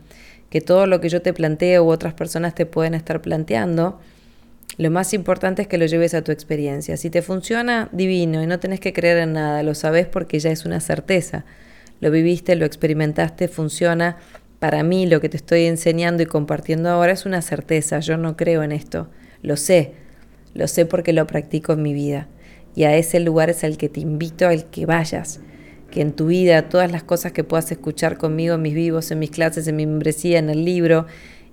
que 0.49 0.59
todo 0.61 0.87
lo 0.87 0.99
que 1.01 1.09
yo 1.09 1.21
te 1.21 1.33
planteo 1.33 1.83
u 1.83 1.89
otras 1.89 2.13
personas 2.13 2.55
te 2.55 2.65
pueden 2.65 2.95
estar 2.95 3.21
planteando, 3.21 3.99
lo 4.77 4.91
más 4.91 5.13
importante 5.13 5.63
es 5.63 5.67
que 5.67 5.77
lo 5.77 5.85
lleves 5.85 6.13
a 6.13 6.23
tu 6.23 6.31
experiencia. 6.31 6.95
Si 6.97 7.09
te 7.09 7.21
funciona, 7.21 7.89
divino, 7.91 8.41
y 8.41 8.47
no 8.47 8.59
tenés 8.59 8.79
que 8.79 8.93
creer 8.93 9.17
en 9.17 9.33
nada, 9.33 9.63
lo 9.63 9.75
sabes 9.75 10.07
porque 10.07 10.39
ya 10.39 10.51
es 10.51 10.65
una 10.65 10.79
certeza. 10.79 11.45
Lo 11.99 12.11
viviste, 12.11 12.55
lo 12.55 12.65
experimentaste, 12.65 13.47
funciona. 13.47 14.17
Para 14.59 14.83
mí 14.83 15.05
lo 15.05 15.19
que 15.21 15.29
te 15.29 15.37
estoy 15.37 15.65
enseñando 15.65 16.23
y 16.23 16.27
compartiendo 16.27 16.89
ahora 16.89 17.11
es 17.11 17.25
una 17.25 17.41
certeza. 17.41 17.99
Yo 17.99 18.17
no 18.17 18.37
creo 18.37 18.63
en 18.63 18.71
esto. 18.71 19.09
Lo 19.41 19.57
sé. 19.57 19.93
Lo 20.53 20.67
sé 20.67 20.85
porque 20.85 21.13
lo 21.13 21.27
practico 21.27 21.73
en 21.73 21.81
mi 21.81 21.93
vida 21.93 22.27
y 22.75 22.83
a 22.85 22.95
ese 22.95 23.19
lugar 23.19 23.49
es 23.49 23.63
al 23.63 23.77
que 23.77 23.89
te 23.89 23.99
invito 23.99 24.47
al 24.47 24.69
que 24.69 24.85
vayas. 24.85 25.41
Que 25.91 26.01
en 26.01 26.13
tu 26.13 26.27
vida 26.27 26.69
todas 26.69 26.91
las 26.91 27.03
cosas 27.03 27.31
que 27.31 27.43
puedas 27.43 27.71
escuchar 27.71 28.17
conmigo 28.17 28.55
en 28.55 28.61
mis 28.61 28.73
vivos, 28.73 29.11
en 29.11 29.19
mis 29.19 29.31
clases, 29.31 29.67
en 29.67 29.75
mi 29.75 29.85
membresía, 29.85 30.39
en 30.39 30.49
el 30.49 30.63
libro 30.63 31.05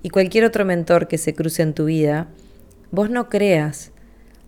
y 0.03 0.09
cualquier 0.09 0.45
otro 0.45 0.63
mentor 0.63 1.07
que 1.07 1.17
se 1.17 1.33
cruce 1.33 1.63
en 1.63 1.73
tu 1.73 1.85
vida, 1.85 2.27
vos 2.91 3.09
no 3.09 3.29
creas. 3.29 3.91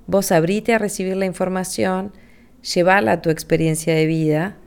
Vos 0.07 0.31
abrite 0.31 0.73
a 0.73 0.79
recibir 0.79 1.15
la 1.17 1.25
información, 1.25 2.11
llévala 2.61 3.13
a 3.13 3.21
tu 3.21 3.29
experiencia 3.29 3.93
de 3.93 4.05
vida 4.05 4.57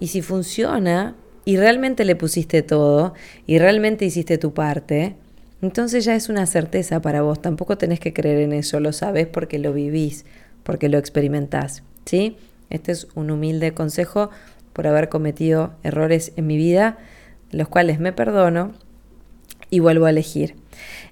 y 0.00 0.08
si 0.08 0.22
funciona 0.22 1.16
y 1.44 1.56
realmente 1.56 2.04
le 2.04 2.16
pusiste 2.16 2.62
todo 2.62 3.14
y 3.46 3.58
realmente 3.58 4.04
hiciste 4.04 4.38
tu 4.38 4.52
parte, 4.52 5.16
entonces 5.62 6.04
ya 6.04 6.14
es 6.14 6.28
una 6.28 6.46
certeza 6.46 7.00
para 7.00 7.22
vos. 7.22 7.40
Tampoco 7.40 7.78
tenés 7.78 8.00
que 8.00 8.12
creer 8.12 8.40
en 8.40 8.52
eso, 8.52 8.80
lo 8.80 8.92
sabes 8.92 9.26
porque 9.26 9.58
lo 9.58 9.72
vivís 9.72 10.24
porque 10.62 10.88
lo 10.88 10.98
experimentás, 10.98 11.82
¿sí? 12.04 12.36
Este 12.70 12.92
es 12.92 13.08
un 13.14 13.30
humilde 13.30 13.72
consejo 13.72 14.30
por 14.72 14.86
haber 14.86 15.08
cometido 15.08 15.74
errores 15.82 16.32
en 16.36 16.46
mi 16.46 16.56
vida, 16.56 16.98
los 17.50 17.68
cuales 17.68 18.00
me 18.00 18.12
perdono 18.12 18.72
y 19.70 19.80
vuelvo 19.80 20.06
a 20.06 20.10
elegir. 20.10 20.54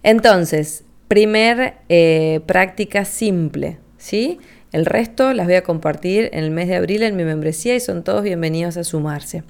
Entonces, 0.02 0.84
primer 1.10 1.74
eh, 1.88 2.38
práctica 2.46 3.04
simple, 3.04 3.78
¿sí? 3.98 4.38
El 4.70 4.86
resto 4.86 5.32
las 5.32 5.46
voy 5.46 5.56
a 5.56 5.64
compartir 5.64 6.30
en 6.32 6.44
el 6.44 6.52
mes 6.52 6.68
de 6.68 6.76
abril 6.76 7.02
en 7.02 7.16
mi 7.16 7.24
membresía 7.24 7.74
y 7.74 7.80
son 7.80 8.04
todos 8.04 8.22
bienvenidos 8.22 8.76
a 8.76 8.84
sumarse. 8.84 9.42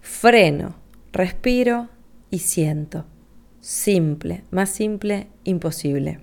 Freno, 0.00 0.74
respiro 1.12 1.90
y 2.30 2.38
siento. 2.38 3.04
Simple, 3.60 4.44
más 4.50 4.70
simple, 4.70 5.26
imposible. 5.44 6.20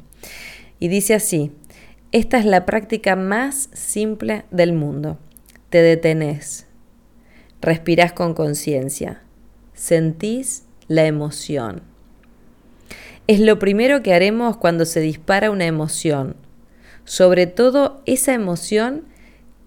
Y 0.79 0.87
dice 0.87 1.13
así, 1.13 1.51
esta 2.11 2.39
es 2.39 2.45
la 2.45 2.65
práctica 2.65 3.15
más 3.15 3.69
simple 3.73 4.43
del 4.49 4.73
mundo. 4.73 5.19
Te 5.69 5.83
detenés, 5.83 6.65
respirás 7.61 8.11
con 8.11 8.33
conciencia, 8.33 9.21
sentís 9.75 10.63
la 10.87 11.05
emoción. 11.05 11.92
Es 13.27 13.39
lo 13.39 13.57
primero 13.57 14.03
que 14.03 14.13
haremos 14.13 14.57
cuando 14.57 14.85
se 14.85 14.99
dispara 14.99 15.49
una 15.49 15.65
emoción, 15.65 16.35
sobre 17.05 17.47
todo 17.47 18.01
esa 18.05 18.33
emoción 18.33 19.05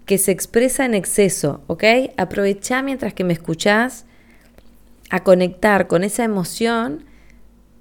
que 0.05 0.19
se 0.19 0.31
expresa 0.31 0.85
en 0.85 0.93
exceso, 0.93 1.61
¿ok? 1.67 1.83
Aprovecha 2.17 2.83
mientras 2.83 3.13
que 3.13 3.23
me 3.23 3.33
escuchás 3.33 4.05
a 5.09 5.23
conectar 5.23 5.87
con 5.87 6.03
esa 6.03 6.23
emoción 6.23 7.05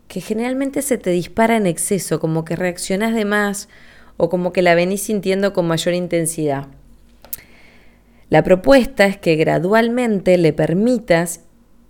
que 0.08 0.20
generalmente 0.20 0.82
se 0.82 0.98
te 0.98 1.10
dispara 1.10 1.56
en 1.56 1.66
exceso, 1.66 2.20
como 2.20 2.44
que 2.44 2.56
reaccionás 2.56 3.14
de 3.14 3.24
más 3.24 3.68
o 4.16 4.30
como 4.30 4.52
que 4.52 4.62
la 4.62 4.74
venís 4.74 5.02
sintiendo 5.02 5.52
con 5.52 5.66
mayor 5.66 5.94
intensidad. 5.94 6.68
La 8.30 8.42
propuesta 8.42 9.06
es 9.06 9.18
que 9.18 9.36
gradualmente 9.36 10.38
le 10.38 10.52
permitas, 10.52 11.42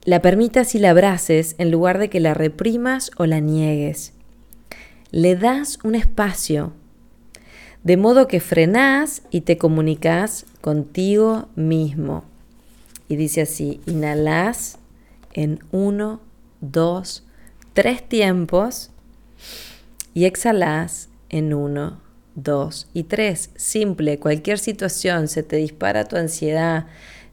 la 0.06 0.22
permitas 0.22 0.74
y 0.74 0.78
la 0.78 0.90
abraces 0.90 1.56
en 1.58 1.70
lugar 1.70 1.98
de 1.98 2.08
que 2.08 2.20
la 2.20 2.32
reprimas 2.32 3.10
o 3.18 3.26
la 3.26 3.40
niegues. 3.40 4.12
Le 5.10 5.36
das 5.36 5.78
un 5.82 5.96
espacio, 5.96 6.72
de 7.82 7.96
modo 7.96 8.28
que 8.28 8.40
frenás 8.40 9.22
y 9.30 9.42
te 9.42 9.58
comunicas 9.58 10.46
contigo 10.60 11.48
mismo. 11.56 12.24
Y 13.08 13.16
dice 13.16 13.42
así, 13.42 13.80
inhalás 13.86 14.78
en 15.34 15.58
uno, 15.72 16.20
dos, 16.60 17.24
tres 17.74 18.08
tiempos 18.08 18.92
y 20.14 20.24
exhalás 20.24 21.08
en 21.28 21.52
uno, 21.52 22.00
Dos 22.36 22.86
y 22.92 23.04
tres, 23.04 23.48
simple, 23.56 24.18
cualquier 24.18 24.58
situación, 24.58 25.26
se 25.26 25.42
te 25.42 25.56
dispara 25.56 26.04
tu 26.04 26.16
ansiedad, 26.16 26.84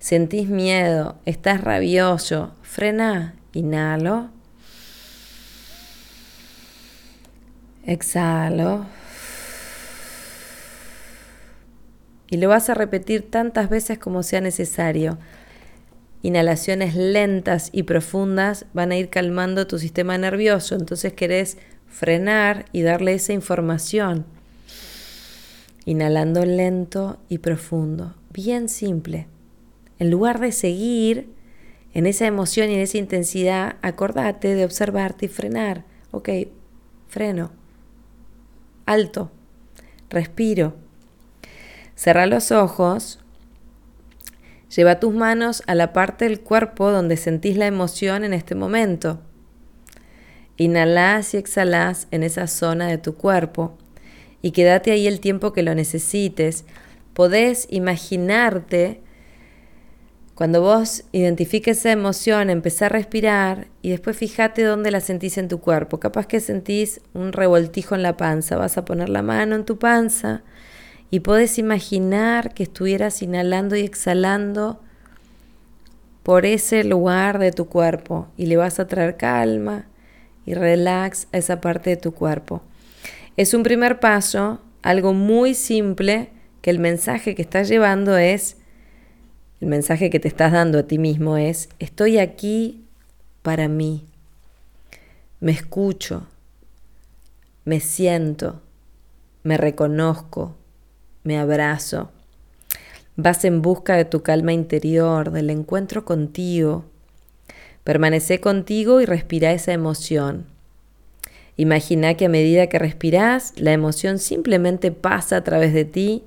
sentís 0.03 0.49
miedo, 0.49 1.15
estás 1.23 1.61
rabioso, 1.61 2.53
frena, 2.61 3.35
inhalo, 3.53 4.27
exhalo. 7.85 8.85
Y 12.29 12.35
lo 12.35 12.49
vas 12.49 12.69
a 12.69 12.73
repetir 12.73 13.31
tantas 13.31 13.69
veces 13.69 13.97
como 13.97 14.23
sea 14.23 14.41
necesario. 14.41 15.17
Inhalaciones 16.21 16.95
lentas 16.95 17.69
y 17.71 17.83
profundas 17.83 18.65
van 18.73 18.91
a 18.91 18.97
ir 18.97 19.07
calmando 19.09 19.67
tu 19.67 19.79
sistema 19.79 20.17
nervioso, 20.17 20.75
entonces 20.75 21.13
querés 21.13 21.57
frenar 21.87 22.65
y 22.73 22.81
darle 22.81 23.13
esa 23.13 23.31
información. 23.31 24.25
Inhalando 25.85 26.43
lento 26.43 27.19
y 27.29 27.37
profundo, 27.37 28.15
bien 28.33 28.67
simple. 28.67 29.27
En 29.99 30.09
lugar 30.09 30.39
de 30.39 30.51
seguir 30.51 31.33
en 31.93 32.07
esa 32.07 32.25
emoción 32.25 32.69
y 32.69 32.73
en 32.73 32.79
esa 32.79 32.97
intensidad, 32.97 33.75
acordate 33.81 34.55
de 34.55 34.65
observarte 34.65 35.25
y 35.25 35.29
frenar. 35.29 35.85
Ok, 36.11 36.29
freno. 37.07 37.51
Alto. 38.85 39.31
Respiro. 40.09 40.75
Cerra 41.95 42.25
los 42.25 42.51
ojos. 42.51 43.19
Lleva 44.75 44.99
tus 44.99 45.13
manos 45.13 45.61
a 45.67 45.75
la 45.75 45.93
parte 45.93 46.25
del 46.25 46.41
cuerpo 46.41 46.91
donde 46.91 47.15
sentís 47.15 47.57
la 47.57 47.67
emoción 47.67 48.23
en 48.23 48.33
este 48.33 48.55
momento. 48.55 49.21
Inhalás 50.57 51.33
y 51.33 51.37
exhalás 51.37 52.07
en 52.11 52.23
esa 52.23 52.47
zona 52.47 52.87
de 52.87 52.97
tu 52.97 53.15
cuerpo 53.15 53.77
y 54.41 54.51
quédate 54.51 54.91
ahí 54.91 55.07
el 55.07 55.19
tiempo 55.19 55.53
que 55.53 55.63
lo 55.63 55.73
necesites. 55.75 56.65
Podés 57.13 57.67
imaginarte 57.69 59.01
cuando 60.35 60.61
vos 60.61 61.03
identifiques 61.11 61.77
esa 61.77 61.91
emoción, 61.91 62.49
empezar 62.49 62.93
a 62.93 62.97
respirar 62.97 63.67
y 63.83 63.91
después 63.91 64.17
fíjate 64.17 64.63
dónde 64.63 64.89
la 64.89 64.99
sentís 64.99 65.37
en 65.37 65.47
tu 65.47 65.59
cuerpo. 65.59 65.99
Capaz 65.99 66.25
que 66.25 66.39
sentís 66.39 67.01
un 67.13 67.33
revoltijo 67.33 67.93
en 67.93 68.01
la 68.01 68.17
panza, 68.17 68.57
vas 68.57 68.77
a 68.77 68.85
poner 68.85 69.09
la 69.09 69.21
mano 69.21 69.55
en 69.55 69.63
tu 69.63 69.77
panza 69.77 70.41
y 71.11 71.19
podés 71.19 71.59
imaginar 71.59 72.55
que 72.55 72.63
estuvieras 72.63 73.21
inhalando 73.21 73.75
y 73.75 73.81
exhalando 73.81 74.81
por 76.23 76.47
ese 76.47 76.83
lugar 76.83 77.37
de 77.37 77.51
tu 77.51 77.65
cuerpo 77.65 78.27
y 78.35 78.47
le 78.47 78.57
vas 78.57 78.79
a 78.79 78.87
traer 78.87 79.17
calma 79.17 79.85
y 80.47 80.55
relax 80.55 81.27
a 81.31 81.37
esa 81.37 81.61
parte 81.61 81.91
de 81.91 81.97
tu 81.97 82.13
cuerpo. 82.13 82.63
Es 83.37 83.53
un 83.53 83.61
primer 83.61 83.99
paso, 83.99 84.61
algo 84.81 85.13
muy 85.13 85.53
simple, 85.53 86.29
que 86.61 86.69
el 86.69 86.79
mensaje 86.79 87.35
que 87.35 87.41
estás 87.41 87.67
llevando 87.67 88.17
es, 88.17 88.57
el 89.63 89.69
mensaje 89.69 90.09
que 90.09 90.19
te 90.19 90.27
estás 90.27 90.51
dando 90.51 90.77
a 90.77 90.83
ti 90.83 90.97
mismo 90.97 91.37
es, 91.37 91.69
estoy 91.79 92.17
aquí 92.17 92.83
para 93.43 93.69
mí, 93.69 94.03
me 95.39 95.53
escucho, 95.53 96.27
me 97.63 97.79
siento, 97.79 98.61
me 99.41 99.55
reconozco, 99.55 100.57
me 101.23 101.39
abrazo. 101.39 102.11
Vas 103.15 103.45
en 103.45 103.61
busca 103.61 103.95
de 103.95 104.03
tu 104.03 104.21
calma 104.21 104.51
interior, 104.51 105.31
del 105.31 105.49
encuentro 105.49 106.03
contigo. 106.03 106.83
Permanece 107.85 108.41
contigo 108.41 108.99
y 108.99 109.05
respira 109.05 109.53
esa 109.53 109.71
emoción. 109.71 110.45
Imagina 111.55 112.15
que 112.15 112.25
a 112.25 112.29
medida 112.29 112.67
que 112.67 112.79
respirás, 112.79 113.53
la 113.55 113.71
emoción 113.71 114.19
simplemente 114.19 114.91
pasa 114.91 115.37
a 115.37 115.43
través 115.45 115.73
de 115.73 115.85
ti. 115.85 116.25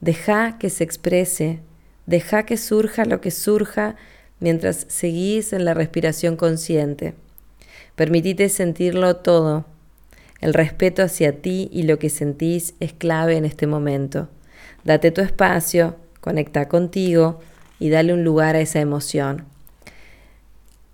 Deja 0.00 0.58
que 0.58 0.68
se 0.68 0.82
exprese, 0.82 1.60
deja 2.10 2.42
que 2.42 2.56
surja 2.56 3.04
lo 3.04 3.20
que 3.20 3.30
surja 3.30 3.94
mientras 4.40 4.84
seguís 4.88 5.52
en 5.52 5.64
la 5.64 5.74
respiración 5.74 6.36
consciente. 6.36 7.14
Permitite 7.94 8.48
sentirlo 8.48 9.16
todo. 9.16 9.64
El 10.40 10.52
respeto 10.52 11.04
hacia 11.04 11.40
ti 11.40 11.68
y 11.72 11.84
lo 11.84 12.00
que 12.00 12.10
sentís 12.10 12.74
es 12.80 12.92
clave 12.92 13.36
en 13.36 13.44
este 13.44 13.68
momento. 13.68 14.28
Date 14.82 15.12
tu 15.12 15.20
espacio, 15.20 15.94
conecta 16.20 16.66
contigo 16.66 17.38
y 17.78 17.90
dale 17.90 18.12
un 18.12 18.24
lugar 18.24 18.56
a 18.56 18.60
esa 18.60 18.80
emoción. 18.80 19.44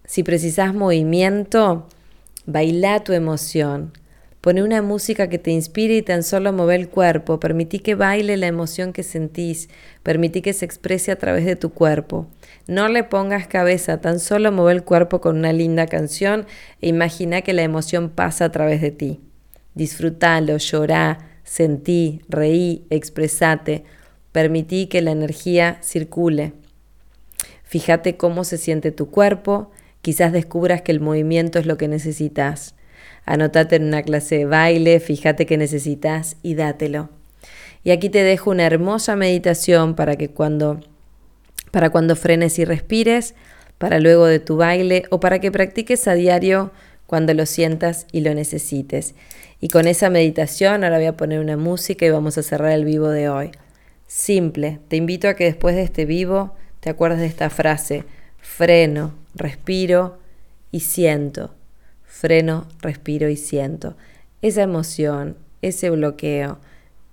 Si 0.04 0.22
precisas 0.22 0.74
movimiento, 0.74 1.86
Baila 2.44 3.02
tu 3.04 3.14
emoción. 3.14 3.92
Pone 4.46 4.62
una 4.62 4.80
música 4.80 5.28
que 5.28 5.40
te 5.40 5.50
inspire 5.50 5.96
y 5.96 6.02
tan 6.02 6.22
solo 6.22 6.52
mueve 6.52 6.76
el 6.76 6.88
cuerpo. 6.88 7.40
Permití 7.40 7.80
que 7.80 7.96
baile 7.96 8.36
la 8.36 8.46
emoción 8.46 8.92
que 8.92 9.02
sentís. 9.02 9.68
Permití 10.04 10.40
que 10.40 10.52
se 10.52 10.64
exprese 10.64 11.10
a 11.10 11.16
través 11.16 11.44
de 11.44 11.56
tu 11.56 11.70
cuerpo. 11.72 12.28
No 12.68 12.86
le 12.86 13.02
pongas 13.02 13.48
cabeza, 13.48 14.00
tan 14.00 14.20
solo 14.20 14.52
mueve 14.52 14.70
el 14.74 14.84
cuerpo 14.84 15.20
con 15.20 15.36
una 15.36 15.52
linda 15.52 15.88
canción 15.88 16.46
e 16.80 16.86
imagina 16.86 17.42
que 17.42 17.54
la 17.54 17.64
emoción 17.64 18.08
pasa 18.08 18.44
a 18.44 18.52
través 18.52 18.80
de 18.80 18.92
ti. 18.92 19.20
Disfrútalo, 19.74 20.58
llorá, 20.58 21.40
sentí, 21.42 22.20
reí, 22.28 22.86
expresate. 22.88 23.82
Permití 24.30 24.86
que 24.86 25.02
la 25.02 25.10
energía 25.10 25.78
circule. 25.82 26.52
Fíjate 27.64 28.16
cómo 28.16 28.44
se 28.44 28.58
siente 28.58 28.92
tu 28.92 29.10
cuerpo. 29.10 29.72
Quizás 30.02 30.32
descubras 30.32 30.82
que 30.82 30.92
el 30.92 31.00
movimiento 31.00 31.58
es 31.58 31.66
lo 31.66 31.76
que 31.76 31.88
necesitas. 31.88 32.75
Anotate 33.26 33.76
en 33.76 33.84
una 33.84 34.02
clase 34.02 34.38
de 34.38 34.44
baile, 34.44 35.00
fíjate 35.00 35.46
que 35.46 35.58
necesitas 35.58 36.36
y 36.42 36.54
dátelo. 36.54 37.10
Y 37.82 37.90
aquí 37.90 38.08
te 38.08 38.22
dejo 38.22 38.50
una 38.52 38.64
hermosa 38.64 39.16
meditación 39.16 39.94
para 39.94 40.16
que 40.16 40.30
cuando 40.30 40.80
para 41.72 41.90
cuando 41.90 42.16
frenes 42.16 42.58
y 42.58 42.64
respires, 42.64 43.34
para 43.78 44.00
luego 44.00 44.26
de 44.26 44.38
tu 44.38 44.56
baile 44.56 45.02
o 45.10 45.20
para 45.20 45.40
que 45.40 45.52
practiques 45.52 46.08
a 46.08 46.14
diario 46.14 46.70
cuando 47.06 47.34
lo 47.34 47.44
sientas 47.44 48.06
y 48.12 48.20
lo 48.20 48.32
necesites. 48.32 49.14
Y 49.60 49.68
con 49.68 49.86
esa 49.86 50.08
meditación 50.08 50.84
ahora 50.84 50.96
voy 50.96 51.06
a 51.06 51.16
poner 51.16 51.40
una 51.40 51.56
música 51.56 52.06
y 52.06 52.10
vamos 52.10 52.38
a 52.38 52.42
cerrar 52.42 52.72
el 52.72 52.84
vivo 52.84 53.08
de 53.08 53.28
hoy. 53.28 53.50
Simple, 54.06 54.78
te 54.88 54.96
invito 54.96 55.28
a 55.28 55.34
que 55.34 55.44
después 55.44 55.74
de 55.74 55.82
este 55.82 56.06
vivo 56.06 56.54
te 56.80 56.90
acuerdes 56.90 57.18
de 57.18 57.26
esta 57.26 57.50
frase, 57.50 58.04
freno, 58.38 59.14
respiro 59.34 60.18
y 60.70 60.80
siento 60.80 61.52
freno, 62.16 62.66
respiro 62.80 63.28
y 63.28 63.36
siento. 63.36 63.94
Esa 64.40 64.62
emoción, 64.62 65.36
ese 65.60 65.90
bloqueo, 65.90 66.58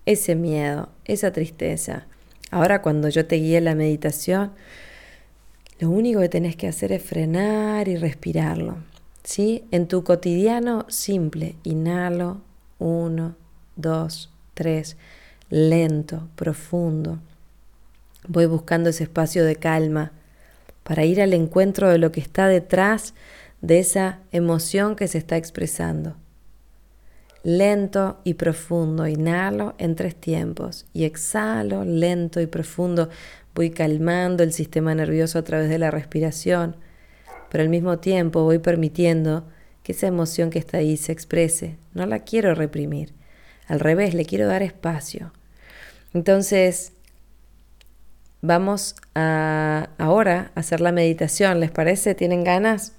ese 0.05 0.35
miedo, 0.35 0.89
esa 1.03 1.31
tristeza. 1.31 2.05
Ahora 2.51 2.81
cuando 2.81 3.09
yo 3.09 3.25
te 3.25 3.35
guíe 3.35 3.59
la 3.59 3.75
meditación, 3.75 4.51
lo 5.79 5.89
único 5.89 6.21
que 6.21 6.29
tenés 6.29 6.55
que 6.55 6.67
hacer 6.67 6.93
es 6.93 7.03
frenar 7.03 7.89
y 7.89 7.97
respirarlo. 7.97 8.77
¿Sí? 9.23 9.65
En 9.71 9.87
tu 9.87 10.03
cotidiano 10.03 10.85
simple, 10.87 11.55
inhalo, 11.63 12.41
uno, 12.79 13.35
dos, 13.75 14.31
tres, 14.53 14.95
lento, 15.49 16.29
profundo. 16.35 17.19
Voy 18.27 18.45
buscando 18.45 18.89
ese 18.89 19.03
espacio 19.03 19.43
de 19.43 19.57
calma 19.57 20.13
para 20.83 21.03
ir 21.05 21.21
al 21.21 21.33
encuentro 21.33 21.89
de 21.89 21.97
lo 21.97 22.11
que 22.11 22.21
está 22.21 22.47
detrás 22.47 23.13
de 23.63 23.79
esa 23.79 24.19
emoción 24.33 24.97
que 24.97 25.07
se 25.07 25.17
está 25.17 25.37
expresando. 25.37 26.17
Lento 27.43 28.19
y 28.25 28.33
profundo, 28.33 29.07
inhalo 29.07 29.73
en 29.77 29.95
tres 29.95 30.15
tiempos 30.15 30.85
y 30.93 31.05
exhalo 31.05 31.85
lento 31.85 32.41
y 32.41 32.45
profundo. 32.45 33.09
Voy 33.55 33.69
calmando 33.69 34.43
el 34.43 34.51
sistema 34.51 34.93
nervioso 34.93 35.39
a 35.39 35.43
través 35.43 35.69
de 35.69 35.79
la 35.79 35.91
respiración, 35.91 36.75
pero 37.49 37.63
al 37.63 37.69
mismo 37.69 37.99
tiempo 37.99 38.43
voy 38.43 38.59
permitiendo 38.59 39.47
que 39.81 39.93
esa 39.93 40.07
emoción 40.07 40.49
que 40.49 40.59
está 40.59 40.79
ahí 40.79 40.97
se 40.97 41.13
exprese. 41.13 41.77
No 41.93 42.05
la 42.05 42.19
quiero 42.19 42.55
reprimir, 42.55 43.13
al 43.67 43.79
revés, 43.79 44.13
le 44.13 44.25
quiero 44.25 44.45
dar 44.45 44.61
espacio. 44.61 45.31
Entonces, 46.13 46.91
vamos 48.41 48.95
a 49.15 49.89
ahora 49.97 50.51
a 50.53 50.59
hacer 50.59 50.81
la 50.81 50.91
meditación, 50.91 51.61
¿les 51.61 51.71
parece? 51.71 52.13
¿Tienen 52.13 52.43
ganas? 52.43 52.93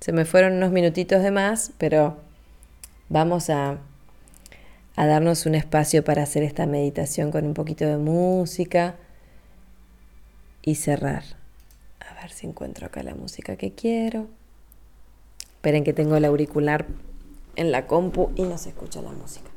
Se 0.00 0.12
me 0.12 0.24
fueron 0.24 0.54
unos 0.54 0.70
minutitos 0.70 1.22
de 1.22 1.30
más, 1.30 1.72
pero 1.78 2.18
vamos 3.08 3.50
a, 3.50 3.78
a 4.96 5.06
darnos 5.06 5.46
un 5.46 5.54
espacio 5.54 6.04
para 6.04 6.22
hacer 6.22 6.42
esta 6.42 6.66
meditación 6.66 7.30
con 7.30 7.46
un 7.46 7.54
poquito 7.54 7.86
de 7.86 7.96
música 7.96 8.96
y 10.62 10.74
cerrar. 10.76 11.24
A 12.00 12.20
ver 12.20 12.30
si 12.30 12.46
encuentro 12.46 12.86
acá 12.86 13.02
la 13.02 13.14
música 13.14 13.56
que 13.56 13.72
quiero. 13.72 14.28
Esperen 15.56 15.84
que 15.84 15.92
tengo 15.92 16.16
el 16.16 16.24
auricular 16.24 16.86
en 17.56 17.72
la 17.72 17.86
compu 17.86 18.30
y 18.36 18.42
no 18.42 18.58
se 18.58 18.70
escucha 18.70 19.00
la 19.00 19.12
música. 19.12 19.50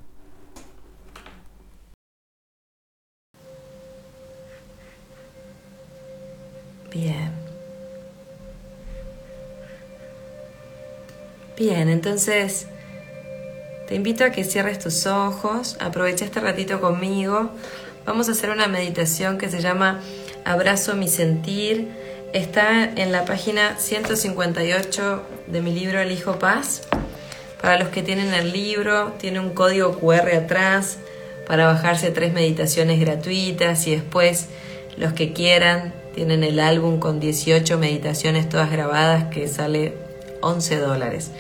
Bien. 6.92 7.47
Bien, 11.58 11.90
entonces 11.90 12.68
te 13.88 13.96
invito 13.96 14.24
a 14.24 14.30
que 14.30 14.44
cierres 14.44 14.78
tus 14.78 15.08
ojos, 15.08 15.76
aprovecha 15.80 16.24
este 16.24 16.40
ratito 16.40 16.80
conmigo. 16.80 17.50
Vamos 18.06 18.30
a 18.30 18.34
hacer 18.34 18.52
una 18.52 18.68
meditación 18.68 19.40
que 19.40 19.50
se 19.50 19.60
llama 19.60 20.00
Abrazo 20.46 20.94
mi 20.94 21.08
sentir. 21.08 21.88
Está 22.32 22.84
en 22.84 23.12
la 23.12 23.26
página 23.26 23.76
158 23.80 25.24
de 25.48 25.62
mi 25.64 25.74
libro 25.74 26.00
El 26.00 26.12
Hijo 26.12 26.38
Paz. 26.38 26.84
Para 27.60 27.80
los 27.80 27.88
que 27.88 28.04
tienen 28.04 28.36
el 28.36 28.52
libro, 28.54 29.14
tiene 29.18 29.40
un 29.40 29.50
código 29.50 29.98
QR 29.98 30.36
atrás 30.36 31.00
para 31.48 31.66
bajarse 31.66 32.12
tres 32.12 32.34
meditaciones 32.34 33.00
gratuitas 33.00 33.88
y 33.88 33.96
después 33.96 34.50
los 34.96 35.14
que 35.14 35.34
quieran 35.34 35.92
tienen 36.14 36.44
el 36.44 36.60
álbum 36.60 37.00
con 37.00 37.20
18 37.20 37.80
meditaciones 37.80 38.48
todas 38.48 38.70
grabadas 38.70 39.34
que 39.34 39.48
sale 39.48 40.07
11 40.42 40.78
dólares. 40.78 41.32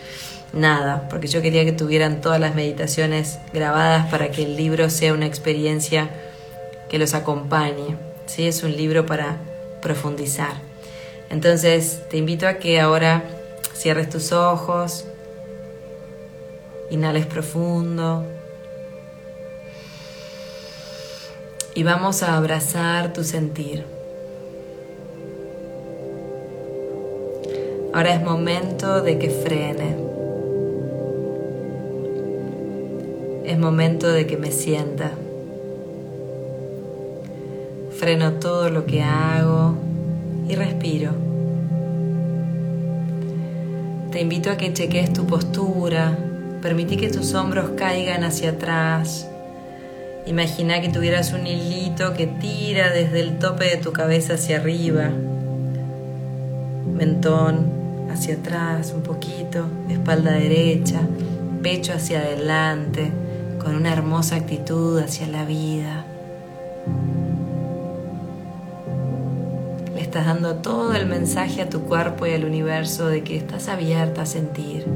Nada, 0.54 1.08
porque 1.10 1.28
yo 1.28 1.42
quería 1.42 1.66
que 1.66 1.74
tuvieran 1.74 2.22
todas 2.22 2.40
las 2.40 2.56
meditaciones 2.56 3.40
grabadas 3.54 4.08
para 4.08 4.32
que 4.32 4.44
el 4.44 4.56
libro 4.56 4.90
sea 4.90 5.14
una 5.14 5.26
experiencia 5.26 6.10
que 6.90 6.98
los 6.98 7.14
acompañe. 7.14 7.98
¿sí? 8.28 8.48
Es 8.48 8.64
un 8.64 8.76
libro 8.76 9.06
para 9.06 9.38
profundizar. 9.82 10.54
Entonces 11.30 12.02
te 12.10 12.18
invito 12.18 12.48
a 12.48 12.56
que 12.56 12.80
ahora 12.80 13.24
cierres 13.74 14.10
tus 14.10 14.32
ojos, 14.32 15.06
inhales 16.90 17.26
profundo 17.26 18.26
y 21.76 21.84
vamos 21.84 22.24
a 22.24 22.36
abrazar 22.36 23.14
tu 23.14 23.24
sentir. 23.24 23.97
Ahora 27.94 28.14
es 28.14 28.22
momento 28.22 29.02
de 29.02 29.18
que 29.18 29.30
frene. 29.30 29.96
Es 33.46 33.58
momento 33.58 34.08
de 34.08 34.28
que 34.28 34.38
me 34.38 34.52
sienta. 34.52 35.12
Freno 37.98 38.34
todo 38.34 38.70
lo 38.70 38.86
que 38.86 39.02
hago 39.02 39.74
y 40.48 40.56
respiro. 40.56 41.12
Te 44.12 44.22
invito 44.22 44.52
a 44.52 44.58
que 44.58 44.74
cheques 44.74 45.14
tu 45.14 45.26
postura. 45.26 46.18
Permití 46.62 46.98
que 46.98 47.10
tus 47.10 47.34
hombros 47.34 47.72
caigan 47.78 48.24
hacia 48.24 48.52
atrás. 48.52 49.28
Imagina 50.26 50.82
que 50.82 50.90
tuvieras 50.90 51.32
un 51.32 51.48
hilito 51.48 52.14
que 52.14 52.28
tira 52.28 52.92
desde 52.92 53.22
el 53.22 53.40
tope 53.40 53.66
de 53.66 53.78
tu 53.78 53.94
cabeza 53.94 54.34
hacia 54.34 54.58
arriba. 54.58 55.10
Mentón, 56.94 57.77
hacia 58.18 58.34
atrás 58.34 58.94
un 58.96 59.04
poquito, 59.04 59.68
espalda 59.90 60.32
derecha, 60.32 61.02
pecho 61.62 61.94
hacia 61.94 62.20
adelante, 62.20 63.12
con 63.60 63.76
una 63.76 63.94
hermosa 63.94 64.38
actitud 64.38 64.98
hacia 64.98 65.28
la 65.28 65.46
vida. 65.46 66.04
Le 69.94 70.02
estás 70.02 70.26
dando 70.26 70.56
todo 70.56 70.94
el 70.94 71.06
mensaje 71.06 71.62
a 71.62 71.70
tu 71.70 71.82
cuerpo 71.82 72.26
y 72.26 72.32
al 72.32 72.44
universo 72.44 73.08
de 73.08 73.24
que 73.24 73.38
estás 73.38 73.68
abierta 73.68 74.24
a 74.24 74.26
sentir. 74.26 74.88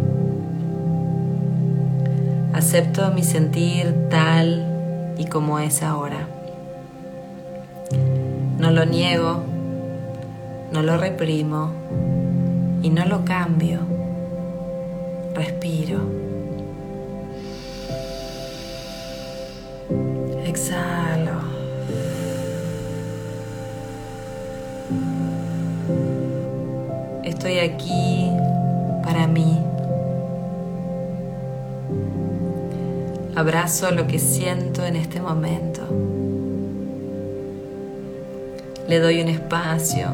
Acepto 2.54 3.12
mi 3.12 3.22
sentir 3.22 4.10
tal 4.10 5.14
y 5.20 5.26
como 5.26 5.60
es 5.60 5.84
ahora. 5.84 6.28
No 8.58 8.72
lo 8.72 8.86
niego, 8.86 9.44
no 10.72 10.82
lo 10.82 10.98
reprimo, 10.98 11.72
y 12.82 12.90
no 12.90 13.06
lo 13.06 13.24
cambio. 13.26 13.80
Respiro. 15.36 16.00
Exhalo. 20.46 21.42
Estoy 27.24 27.60
aquí 27.60 28.32
para 29.04 29.28
mí. 29.28 29.60
Abrazo 33.36 33.92
lo 33.92 34.08
que 34.08 34.20
siento 34.20 34.86
en 34.86 34.96
este 34.96 35.22
momento. 35.22 35.82
Le 38.88 39.00
doy 39.00 39.22
un 39.22 39.30
espacio. 39.30 40.08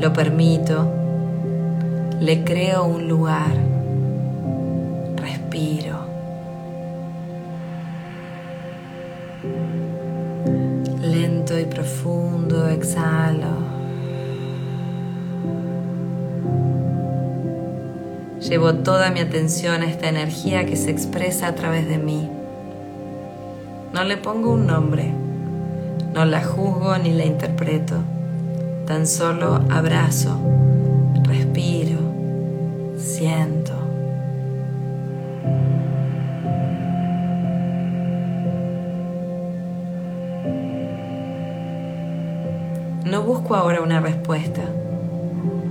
Lo 0.00 0.12
permito 0.12 0.95
le 2.20 2.44
creo 2.44 2.84
un 2.84 3.08
lugar, 3.08 3.52
respiro. 5.16 5.98
Lento 11.02 11.58
y 11.58 11.64
profundo 11.66 12.68
exhalo. 12.68 13.76
Llevo 18.40 18.74
toda 18.76 19.10
mi 19.10 19.20
atención 19.20 19.82
a 19.82 19.86
esta 19.86 20.08
energía 20.08 20.64
que 20.64 20.76
se 20.76 20.90
expresa 20.90 21.48
a 21.48 21.54
través 21.54 21.86
de 21.88 21.98
mí. 21.98 22.30
No 23.92 24.04
le 24.04 24.16
pongo 24.16 24.52
un 24.52 24.66
nombre, 24.66 25.12
no 26.14 26.24
la 26.24 26.42
juzgo 26.42 26.96
ni 26.98 27.12
la 27.12 27.24
interpreto, 27.24 27.96
tan 28.86 29.06
solo 29.06 29.60
abrazo 29.70 30.65
siento. 33.16 33.72
No 43.06 43.22
busco 43.22 43.54
ahora 43.54 43.80
una 43.80 44.00
respuesta, 44.00 44.60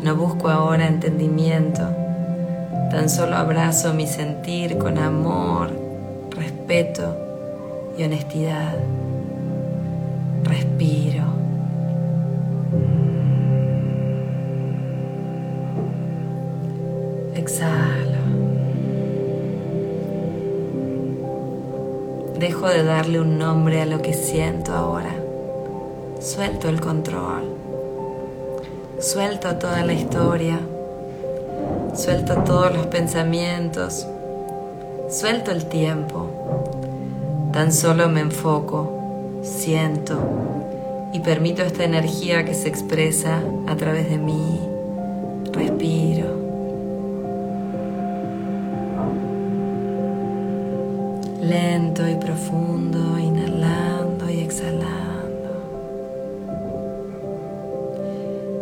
no 0.03 0.15
busco 0.15 0.49
ahora 0.49 0.87
entendimiento, 0.87 1.83
tan 2.89 3.09
solo 3.09 3.35
abrazo 3.35 3.93
mi 3.93 4.07
sentir 4.07 4.79
con 4.79 4.97
amor, 4.97 5.69
respeto 6.35 7.15
y 7.95 8.03
honestidad. 8.05 8.73
Respiro. 10.45 11.44
Dejo 22.39 22.67
de 22.67 22.83
darle 22.83 23.21
un 23.21 23.37
nombre 23.37 23.81
a 23.81 23.85
lo 23.85 24.01
que 24.01 24.13
siento 24.13 24.73
ahora. 24.73 25.15
Suelto 26.19 26.67
el 26.67 26.81
control. 26.81 27.43
Suelto 28.99 29.55
toda 29.55 29.85
la 29.85 29.93
historia. 29.93 30.59
Suelto 31.93 32.35
todos 32.43 32.73
los 32.73 32.87
pensamientos. 32.87 34.05
Suelto 35.09 35.51
el 35.51 35.65
tiempo. 35.65 36.27
Tan 37.53 37.71
solo 37.71 38.09
me 38.09 38.19
enfoco, 38.19 39.39
siento 39.43 40.17
y 41.13 41.21
permito 41.21 41.63
esta 41.63 41.85
energía 41.85 42.43
que 42.43 42.53
se 42.53 42.67
expresa 42.67 43.39
a 43.65 43.75
través 43.77 44.09
de 44.09 44.17
mí. 44.17 44.59
Respiro. 45.53 46.04
Lento 51.47 52.09
y 52.09 52.15
profundo, 52.15 53.19
inhalando 53.19 54.27
y 54.27 54.39
exhalando. 54.39 55.51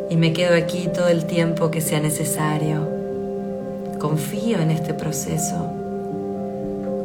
Y 0.10 0.18
me 0.18 0.34
quedo 0.34 0.54
aquí 0.54 0.90
todo 0.94 1.08
el 1.08 1.24
tiempo 1.24 1.72
que 1.72 1.80
sea 1.80 2.02
necesario. 2.02 2.86
Confío 4.00 4.60
en 4.60 4.70
este 4.70 4.94
proceso. 4.94 5.72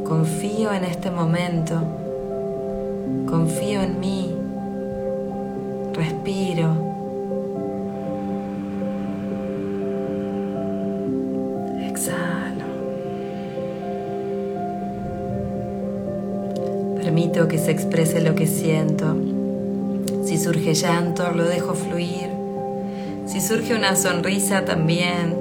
Confío 0.04 0.72
en 0.72 0.82
este 0.82 1.12
momento. 1.12 1.80
Confío 3.28 3.82
en 3.82 4.00
mí. 4.00 4.34
Respiro. 5.94 6.87
Que 17.46 17.58
se 17.58 17.70
exprese 17.70 18.20
lo 18.20 18.34
que 18.34 18.46
siento. 18.46 19.16
Si 20.24 20.38
surge 20.38 20.74
llanto, 20.74 21.30
lo 21.30 21.44
dejo 21.44 21.74
fluir. 21.74 22.30
Si 23.26 23.40
surge 23.40 23.74
una 23.74 23.94
sonrisa, 23.94 24.64
también. 24.64 25.36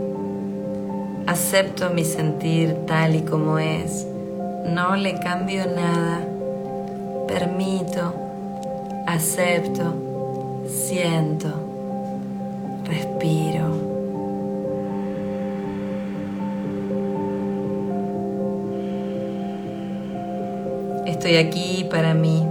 Acepto 1.26 1.90
mi 1.90 2.06
sentir 2.06 2.76
tal 2.86 3.16
y 3.16 3.22
como 3.22 3.58
es 3.58 4.06
no 4.68 4.96
le 4.96 5.18
cambio 5.20 5.66
nada, 5.66 6.20
permito, 7.28 8.14
acepto, 9.08 9.94
siento, 10.68 11.48
respiro. 12.86 13.87
Estoy 21.18 21.38
aquí 21.38 21.84
para 21.90 22.14
mí. 22.14 22.46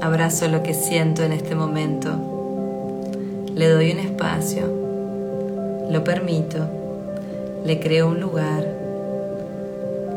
Abrazo 0.00 0.46
lo 0.46 0.62
que 0.62 0.72
siento 0.72 1.24
en 1.24 1.32
este 1.32 1.56
momento. 1.56 2.10
Le 3.56 3.68
doy 3.68 3.90
un 3.90 3.98
espacio. 3.98 4.70
Lo 5.90 6.04
permito. 6.04 6.58
Le 7.64 7.80
creo 7.80 8.06
un 8.06 8.20
lugar 8.20 8.64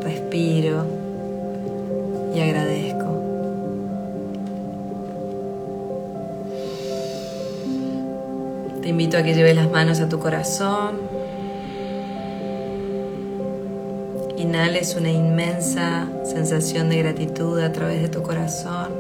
respiro 0.04 0.86
y 2.36 2.40
agradezco. 2.40 3.08
Te 8.84 8.90
invito 8.90 9.18
a 9.18 9.24
que 9.24 9.34
lleves 9.34 9.56
las 9.56 9.72
manos 9.72 10.00
a 10.02 10.08
tu 10.08 10.20
corazón. 10.20 10.98
Inhales 14.38 14.96
una 14.96 15.10
inmensa 15.10 16.08
sensación 16.24 16.90
de 16.90 17.00
gratitud 17.00 17.60
a 17.60 17.72
través 17.72 18.04
de 18.04 18.08
tu 18.08 18.22
corazón, 18.22 18.92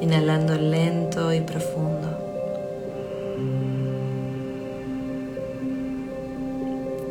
inhalando 0.00 0.54
lento 0.54 1.34
y 1.34 1.42
profundo. 1.42 2.18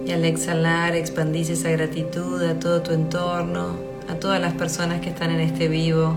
Y 0.08 0.12
al 0.12 0.26
exhalar 0.26 0.96
expandís 0.96 1.52
esa 1.52 1.70
gratitud 1.70 2.42
a 2.42 2.58
todo 2.58 2.82
tu 2.82 2.94
entorno, 2.94 3.76
a 4.10 4.16
todas 4.16 4.42
las 4.42 4.54
personas 4.54 5.00
que 5.00 5.10
están 5.10 5.30
en 5.30 5.42
este 5.42 5.68
vivo, 5.68 6.16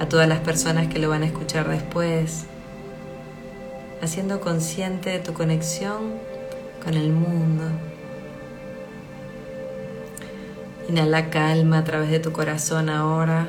a 0.00 0.08
todas 0.08 0.28
las 0.28 0.40
personas 0.40 0.88
que 0.88 0.98
lo 0.98 1.08
van 1.08 1.22
a 1.22 1.26
escuchar 1.26 1.68
después, 1.68 2.46
haciendo 4.02 4.40
consciente 4.40 5.10
de 5.10 5.20
tu 5.20 5.34
conexión 5.34 6.14
con 6.82 6.94
el 6.94 7.12
mundo. 7.12 7.85
Inhala 10.88 11.30
calma 11.30 11.78
a 11.78 11.84
través 11.84 12.10
de 12.10 12.20
tu 12.20 12.30
corazón 12.32 12.88
ahora. 12.88 13.48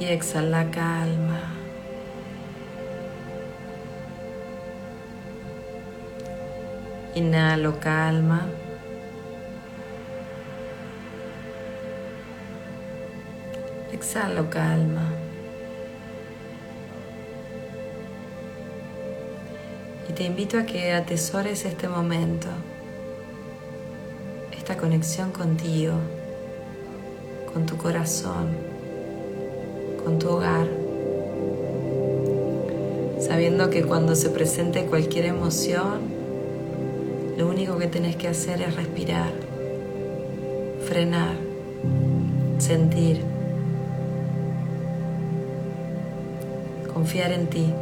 Y 0.00 0.06
exhala 0.06 0.70
calma. 0.72 1.54
Inhalo 7.14 7.78
calma. 7.78 8.48
Exhalo 13.92 14.50
calma. 14.50 15.23
Te 20.14 20.22
invito 20.22 20.58
a 20.58 20.64
que 20.64 20.92
atesores 20.92 21.64
este 21.64 21.88
momento, 21.88 22.46
esta 24.56 24.76
conexión 24.76 25.32
contigo, 25.32 25.94
con 27.52 27.66
tu 27.66 27.76
corazón, 27.76 28.50
con 30.04 30.20
tu 30.20 30.28
hogar, 30.28 30.68
sabiendo 33.18 33.70
que 33.70 33.82
cuando 33.82 34.14
se 34.14 34.30
presente 34.30 34.86
cualquier 34.86 35.24
emoción, 35.24 36.02
lo 37.36 37.48
único 37.48 37.76
que 37.78 37.88
tenés 37.88 38.14
que 38.14 38.28
hacer 38.28 38.62
es 38.62 38.76
respirar, 38.76 39.32
frenar, 40.86 41.34
sentir, 42.58 43.20
confiar 46.92 47.32
en 47.32 47.46
ti 47.48 47.74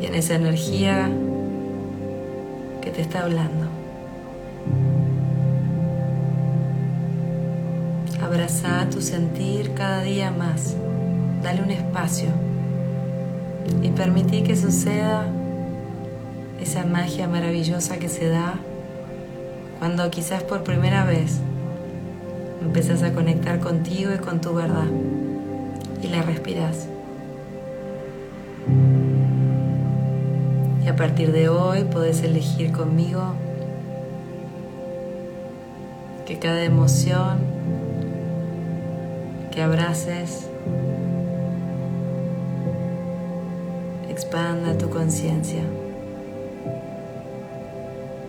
y 0.00 0.06
en 0.06 0.14
esa 0.14 0.34
energía 0.34 1.10
que 2.80 2.90
te 2.90 3.02
está 3.02 3.24
hablando. 3.24 3.66
Abraza 8.22 8.88
tu 8.90 9.00
sentir 9.00 9.74
cada 9.74 10.02
día 10.02 10.30
más. 10.30 10.76
Dale 11.42 11.62
un 11.62 11.70
espacio 11.70 12.28
y 13.82 13.90
permití 13.90 14.42
que 14.42 14.56
suceda 14.56 15.26
esa 16.60 16.84
magia 16.84 17.28
maravillosa 17.28 17.98
que 17.98 18.08
se 18.08 18.28
da 18.28 18.54
cuando 19.78 20.10
quizás 20.10 20.42
por 20.42 20.64
primera 20.64 21.04
vez 21.04 21.38
empezás 22.60 23.02
a 23.02 23.12
conectar 23.12 23.60
contigo 23.60 24.12
y 24.12 24.18
con 24.18 24.40
tu 24.40 24.52
verdad 24.52 24.88
y 26.02 26.08
la 26.08 26.22
respiras. 26.22 26.88
A 30.88 30.96
partir 30.96 31.32
de 31.32 31.50
hoy 31.50 31.84
podés 31.84 32.22
elegir 32.22 32.72
conmigo 32.72 33.34
que 36.26 36.38
cada 36.38 36.64
emoción 36.64 37.40
que 39.52 39.60
abraces 39.60 40.48
expanda 44.08 44.78
tu 44.78 44.88
conciencia, 44.88 45.60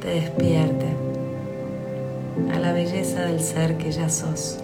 te 0.01 0.10
despierte 0.10 0.88
a 2.53 2.60
la 2.60 2.74
belleza 2.74 3.22
del 3.22 3.39
ser 3.39 3.78
que 3.78 3.93
ya 3.93 4.10
sos, 4.10 4.60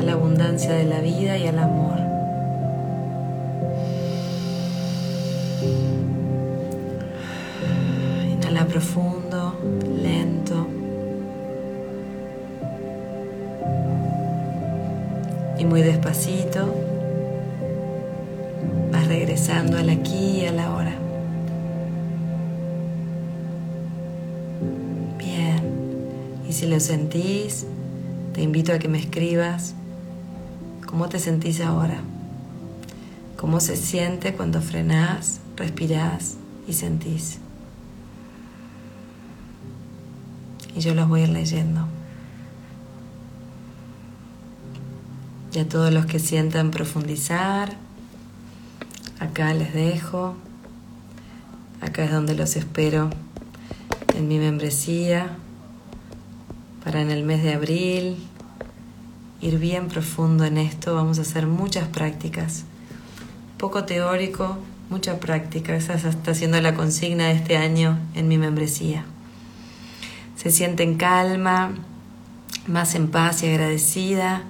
a 0.00 0.02
la 0.02 0.12
abundancia 0.12 0.72
de 0.72 0.84
la 0.84 1.00
vida 1.00 1.36
y 1.36 1.46
al 1.46 1.58
amor. 1.58 1.83
Profundo, 8.84 9.58
lento. 10.02 10.66
Y 15.58 15.64
muy 15.64 15.82
despacito 15.82 16.74
vas 18.92 19.08
regresando 19.08 19.78
al 19.78 19.88
aquí 19.88 20.40
y 20.40 20.46
a 20.46 20.52
la 20.52 20.74
hora. 20.74 20.92
si 26.50 26.68
lo 26.68 26.78
sentís, 26.78 27.66
te 28.32 28.40
invito 28.40 28.72
a 28.72 28.78
que 28.78 28.86
me 28.86 28.96
escribas 28.96 29.74
cómo 30.86 31.08
te 31.08 31.18
sentís 31.18 31.60
ahora, 31.60 31.98
cómo 33.36 33.58
se 33.58 33.74
siente 33.74 34.34
cuando 34.34 34.60
frenás, 34.60 35.40
respirás 35.56 36.36
y 36.68 36.74
sentís. 36.74 37.40
Y 40.74 40.80
yo 40.80 40.94
los 40.94 41.08
voy 41.08 41.20
a 41.20 41.24
ir 41.24 41.30
leyendo. 41.30 41.86
Y 45.54 45.60
a 45.60 45.68
todos 45.68 45.92
los 45.92 46.06
que 46.06 46.18
sientan 46.18 46.72
profundizar, 46.72 47.76
acá 49.20 49.54
les 49.54 49.72
dejo. 49.72 50.34
Acá 51.80 52.04
es 52.04 52.10
donde 52.10 52.34
los 52.34 52.56
espero 52.56 53.10
en 54.16 54.26
mi 54.26 54.38
membresía 54.38 55.36
para 56.82 57.00
en 57.00 57.10
el 57.10 57.22
mes 57.24 57.42
de 57.42 57.54
abril 57.54 58.16
ir 59.40 59.58
bien 59.58 59.88
profundo 59.88 60.44
en 60.44 60.58
esto. 60.58 60.94
Vamos 60.94 61.18
a 61.18 61.22
hacer 61.22 61.46
muchas 61.46 61.88
prácticas. 61.88 62.64
Poco 63.58 63.84
teórico, 63.84 64.58
mucha 64.90 65.20
práctica. 65.20 65.76
Esa 65.76 65.94
está 65.94 66.34
siendo 66.34 66.60
la 66.60 66.74
consigna 66.74 67.28
de 67.28 67.34
este 67.34 67.56
año 67.56 67.98
en 68.14 68.26
mi 68.28 68.38
membresía. 68.38 69.04
Se 70.44 70.50
siente 70.50 70.84
en 70.84 70.96
calma, 70.96 71.74
más 72.68 72.94
en 72.94 73.08
paz 73.10 73.42
y 73.42 73.48
agradecida, 73.48 74.42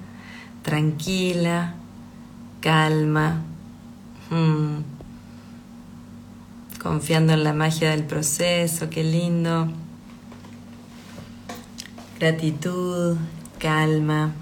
tranquila, 0.62 1.74
calma, 2.61 3.40
hmm. 4.28 4.82
confiando 6.82 7.32
en 7.32 7.45
la 7.45 7.55
magia 7.55 7.92
del 7.92 8.03
proceso, 8.05 8.90
qué 8.90 9.03
lindo 9.03 9.72
gratitud, 12.18 13.16
calma, 13.59 14.32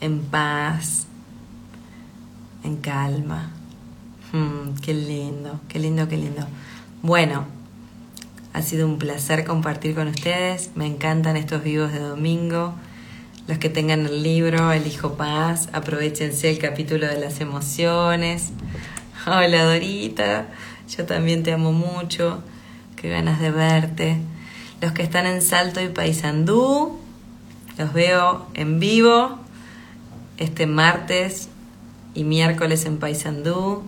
en 0.00 0.20
paz, 0.20 1.06
en 2.64 2.76
calma. 2.76 3.50
Hmm, 4.32 4.74
qué 4.82 4.94
lindo, 4.94 5.60
qué 5.68 5.78
lindo, 5.78 6.08
qué 6.08 6.16
lindo. 6.16 6.46
Bueno, 7.02 7.44
ha 8.52 8.62
sido 8.62 8.86
un 8.86 8.98
placer 8.98 9.44
compartir 9.44 9.94
con 9.94 10.08
ustedes. 10.08 10.70
Me 10.74 10.86
encantan 10.86 11.36
estos 11.36 11.62
vivos 11.62 11.92
de 11.92 12.00
domingo. 12.00 12.74
Los 13.46 13.58
que 13.58 13.68
tengan 13.68 14.06
el 14.06 14.22
libro 14.22 14.72
El 14.72 14.86
Hijo 14.86 15.14
Paz, 15.14 15.68
aprovechense 15.72 16.50
el 16.50 16.58
capítulo 16.58 17.06
de 17.06 17.18
las 17.18 17.40
emociones. 17.40 18.50
Hola 19.26 19.64
Dorita, 19.64 20.48
yo 20.96 21.06
también 21.06 21.42
te 21.42 21.52
amo 21.52 21.72
mucho. 21.72 22.42
Qué 22.96 23.08
ganas 23.08 23.40
de 23.40 23.50
verte. 23.50 24.18
Los 24.80 24.92
que 24.92 25.02
están 25.02 25.26
en 25.26 25.42
Salto 25.42 25.80
y 25.80 25.88
Paysandú, 25.88 26.98
los 27.78 27.92
veo 27.92 28.46
en 28.54 28.80
vivo 28.80 29.38
este 30.36 30.66
martes 30.66 31.48
y 32.14 32.24
miércoles 32.24 32.84
en 32.84 32.98
Paysandú 32.98 33.82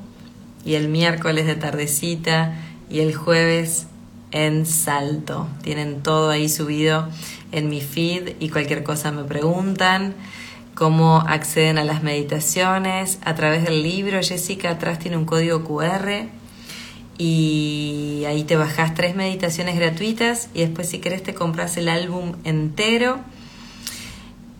y 0.65 0.75
el 0.75 0.89
miércoles 0.89 1.47
de 1.47 1.55
tardecita 1.55 2.55
y 2.89 3.01
el 3.01 3.15
jueves 3.15 3.87
en 4.31 4.67
Salto. 4.67 5.49
Tienen 5.63 6.03
todo 6.03 6.31
ahí 6.31 6.49
subido 6.49 7.09
en 7.53 7.69
mi 7.69 7.81
feed 7.81 8.35
y 8.41 8.49
cualquier 8.49 8.83
cosa 8.83 9.13
me 9.13 9.25
preguntan. 9.25 10.15
Cómo 10.75 11.21
acceden 11.21 11.79
a 11.79 11.85
las 11.85 12.03
meditaciones 12.03 13.19
a 13.25 13.35
través 13.35 13.65
del 13.65 13.83
libro. 13.83 14.21
Jessica 14.23 14.71
atrás 14.71 14.99
tiene 14.99 15.17
un 15.17 15.25
código 15.25 15.65
QR 15.65 16.27
y 17.19 18.25
ahí 18.27 18.45
te 18.45 18.57
bajas 18.57 18.95
tres 18.95 19.15
meditaciones 19.15 19.77
gratuitas 19.77 20.49
y 20.55 20.61
después 20.61 20.89
si 20.89 21.01
querés 21.01 21.23
te 21.23 21.35
compras 21.35 21.77
el 21.77 21.89
álbum 21.89 22.33
entero 22.45 23.21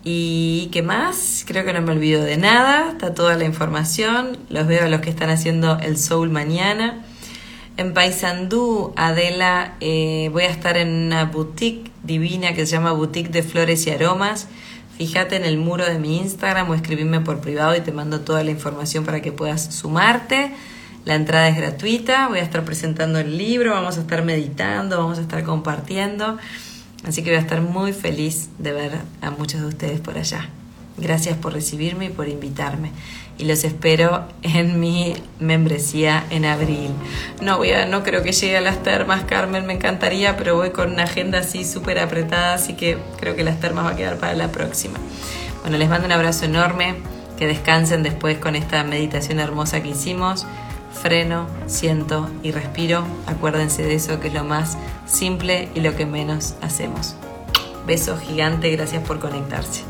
¿Y 0.03 0.69
qué 0.71 0.81
más? 0.81 1.43
Creo 1.47 1.63
que 1.63 1.73
no 1.73 1.81
me 1.81 1.91
olvido 1.91 2.23
de 2.23 2.37
nada, 2.37 2.91
está 2.91 3.13
toda 3.13 3.35
la 3.35 3.43
información, 3.43 4.37
los 4.49 4.65
veo 4.65 4.85
a 4.85 4.87
los 4.87 5.01
que 5.01 5.11
están 5.11 5.29
haciendo 5.29 5.77
el 5.79 5.97
Soul 5.97 6.29
mañana. 6.29 7.05
En 7.81 7.95
Paysandú, 7.95 8.93
Adela, 8.95 9.73
eh, 9.79 10.29
voy 10.31 10.43
a 10.43 10.51
estar 10.51 10.77
en 10.77 11.07
una 11.07 11.25
boutique 11.25 11.89
divina 12.03 12.53
que 12.53 12.67
se 12.67 12.73
llama 12.73 12.91
Boutique 12.91 13.31
de 13.31 13.41
Flores 13.41 13.87
y 13.87 13.89
Aromas. 13.89 14.47
Fíjate 14.99 15.35
en 15.35 15.45
el 15.45 15.57
muro 15.57 15.83
de 15.85 15.97
mi 15.97 16.19
Instagram 16.19 16.69
o 16.69 16.75
escribirme 16.75 17.21
por 17.21 17.39
privado 17.39 17.75
y 17.75 17.79
te 17.79 17.91
mando 17.91 18.19
toda 18.19 18.43
la 18.43 18.51
información 18.51 19.03
para 19.03 19.23
que 19.23 19.31
puedas 19.31 19.73
sumarte. 19.73 20.53
La 21.05 21.15
entrada 21.15 21.49
es 21.49 21.57
gratuita, 21.57 22.27
voy 22.27 22.37
a 22.37 22.43
estar 22.43 22.63
presentando 22.63 23.17
el 23.17 23.35
libro, 23.35 23.71
vamos 23.71 23.97
a 23.97 24.01
estar 24.01 24.23
meditando, 24.23 24.99
vamos 24.99 25.17
a 25.17 25.21
estar 25.21 25.43
compartiendo. 25.43 26.37
Así 27.03 27.23
que 27.23 27.31
voy 27.31 27.39
a 27.39 27.41
estar 27.41 27.61
muy 27.61 27.93
feliz 27.93 28.49
de 28.59 28.73
ver 28.73 28.99
a 29.21 29.31
muchos 29.31 29.59
de 29.59 29.65
ustedes 29.65 29.99
por 30.01 30.19
allá. 30.19 30.49
Gracias 30.97 31.35
por 31.35 31.53
recibirme 31.53 32.05
y 32.05 32.09
por 32.09 32.27
invitarme. 32.27 32.91
Y 33.41 33.45
los 33.45 33.63
espero 33.63 34.25
en 34.43 34.79
mi 34.79 35.15
membresía 35.39 36.23
en 36.29 36.45
abril. 36.45 36.91
No 37.41 37.57
voy 37.57 37.71
a, 37.71 37.87
no 37.87 38.03
creo 38.03 38.21
que 38.21 38.33
llegue 38.33 38.55
a 38.55 38.61
las 38.61 38.83
termas, 38.83 39.23
Carmen, 39.23 39.65
me 39.65 39.73
encantaría, 39.73 40.37
pero 40.37 40.55
voy 40.55 40.69
con 40.69 40.93
una 40.93 41.05
agenda 41.05 41.39
así 41.39 41.65
súper 41.65 41.97
apretada, 41.97 42.53
así 42.53 42.73
que 42.73 42.99
creo 43.19 43.35
que 43.35 43.43
las 43.43 43.59
termas 43.59 43.85
va 43.85 43.89
a 43.89 43.95
quedar 43.95 44.17
para 44.17 44.35
la 44.35 44.51
próxima. 44.51 44.99
Bueno, 45.61 45.79
les 45.79 45.89
mando 45.89 46.05
un 46.05 46.11
abrazo 46.11 46.45
enorme, 46.45 46.95
que 47.39 47.47
descansen 47.47 48.03
después 48.03 48.37
con 48.37 48.55
esta 48.55 48.83
meditación 48.83 49.39
hermosa 49.39 49.81
que 49.81 49.89
hicimos 49.89 50.45
freno, 50.91 51.47
siento 51.65 52.29
y 52.43 52.51
respiro. 52.51 53.03
Acuérdense 53.25 53.81
de 53.81 53.95
eso 53.95 54.19
que 54.19 54.27
es 54.27 54.35
lo 54.35 54.43
más 54.43 54.77
simple 55.07 55.69
y 55.73 55.79
lo 55.79 55.95
que 55.95 56.05
menos 56.05 56.53
hacemos. 56.61 57.15
Beso 57.87 58.19
gigante, 58.19 58.69
gracias 58.69 59.03
por 59.03 59.19
conectarse. 59.19 59.81